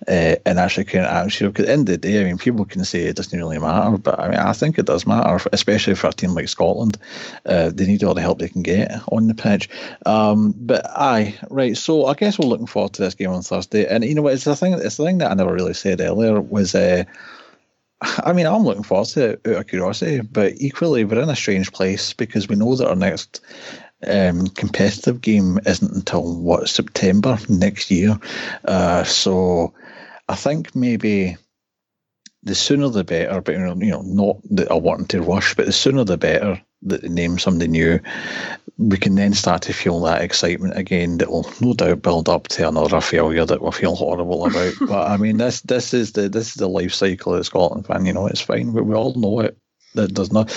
[0.06, 1.48] uh, and actually create an atmosphere.
[1.48, 3.58] Because at the end of the day, I mean, people can say it doesn't really
[3.58, 6.98] matter, but I mean, I think it does matter, especially for a team like Scotland.
[7.46, 9.70] Uh, they need all the help they can get on the pitch.
[10.04, 11.76] Um, but aye, right.
[11.76, 13.86] So I guess we're looking forward to this game on Thursday.
[13.86, 14.34] And you know what?
[14.34, 14.74] It's the thing.
[14.74, 16.74] It's the thing that I never really said earlier was.
[16.74, 17.04] Uh,
[18.02, 21.36] I mean, I'm looking forward to it out of curiosity, but equally, we're in a
[21.36, 23.40] strange place because we know that our next
[24.06, 28.18] um, competitive game isn't until what September next year.
[28.64, 29.72] Uh, so
[30.28, 31.36] I think maybe
[32.46, 33.40] the sooner the better.
[33.40, 37.02] But you know, not that I want to rush, but the sooner the better that
[37.02, 38.00] they name somebody new.
[38.78, 41.18] We can then start to feel that excitement again.
[41.18, 44.74] That will no doubt build up to another failure that we'll feel horrible about.
[44.88, 47.86] but I mean, this this is the this is the life cycle of the Scotland
[47.86, 48.06] fan.
[48.06, 48.72] You know, it's fine.
[48.72, 49.58] We, we all know it.
[49.94, 50.54] That does not.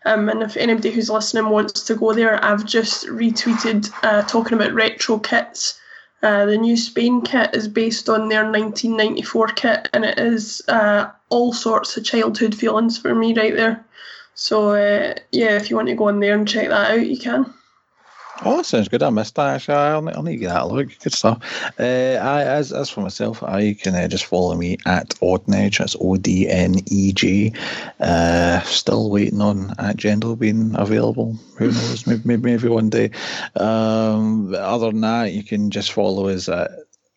[0.05, 4.53] Um, and if anybody who's listening wants to go there, I've just retweeted uh, talking
[4.53, 5.79] about retro kits.
[6.23, 11.11] Uh, the new Spain kit is based on their 1994 kit, and it is uh,
[11.29, 13.85] all sorts of childhood feelings for me right there.
[14.35, 17.17] So uh, yeah, if you want to go in there and check that out, you
[17.17, 17.53] can.
[18.43, 19.03] Oh, that sounds good.
[19.03, 19.55] I missed that.
[19.55, 20.87] Actually, I'll, I'll need to get that look.
[20.99, 21.39] Good stuff.
[21.79, 25.77] Uh, I, as as for myself, I can uh, just follow me at Odneg.
[25.77, 27.53] That's O D N E G.
[27.99, 29.97] Uh, still waiting on at
[30.39, 31.37] being available.
[31.57, 32.07] Who knows?
[32.07, 33.11] maybe, maybe maybe one day.
[33.57, 36.71] Um, other than that, you can just follow us at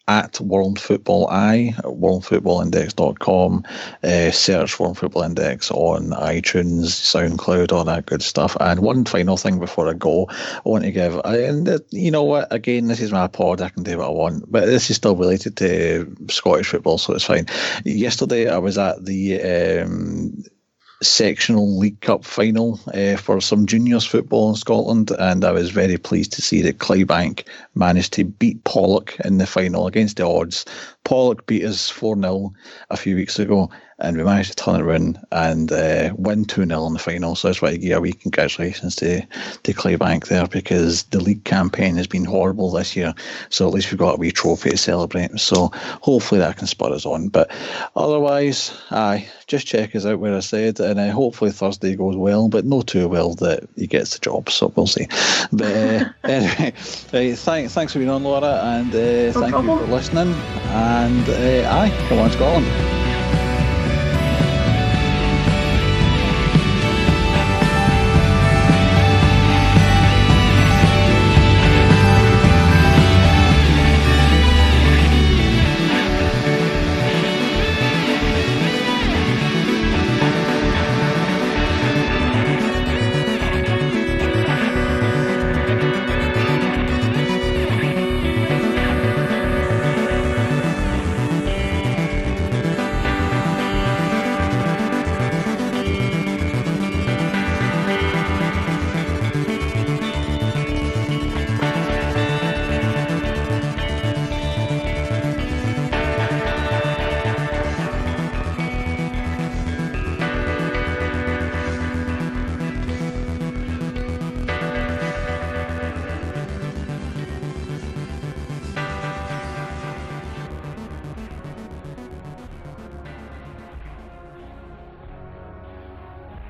[0.07, 3.65] at World Football Eye, worldfootballindex.com.
[4.03, 8.57] Uh, search World Football Index on iTunes, SoundCloud, all that good stuff.
[8.61, 12.25] And one final thing before I go, I want to give, and uh, you know
[12.25, 14.97] what, again, this is my pod, I can do what I want, but this is
[14.97, 17.47] still related to Scottish football, so it's fine.
[17.85, 19.41] Yesterday, I was at the
[19.83, 20.45] um,
[21.03, 25.99] sectional League Cup final uh, for some juniors football in Scotland, and I was very
[25.99, 30.65] pleased to see that Clydebank managed to beat Pollok in the final against the odds.
[31.05, 32.53] Pollok beat us 4 0
[32.91, 36.67] a few weeks ago, and we managed to turn it around and uh, win 2
[36.67, 37.35] 0 in the final.
[37.35, 41.45] So that's why I give a wee congratulations to, to Clydebank there because the league
[41.45, 43.15] campaign has been horrible this year.
[43.51, 45.39] So at least we've got a wee trophy to celebrate.
[45.39, 47.29] So hopefully that can spur us on.
[47.29, 47.51] But
[47.97, 52.49] otherwise, aye, just check us out where I said, and uh, hopefully Thursday goes well,
[52.49, 54.51] but not too well that he gets the job.
[54.51, 55.07] So we'll see.
[55.53, 59.79] But uh, anyway, uh, thank, thanks for being on, Laura, and uh, no thank problem.
[59.79, 60.33] you for listening.
[60.33, 63.24] And uh, aye, come on, Scotland.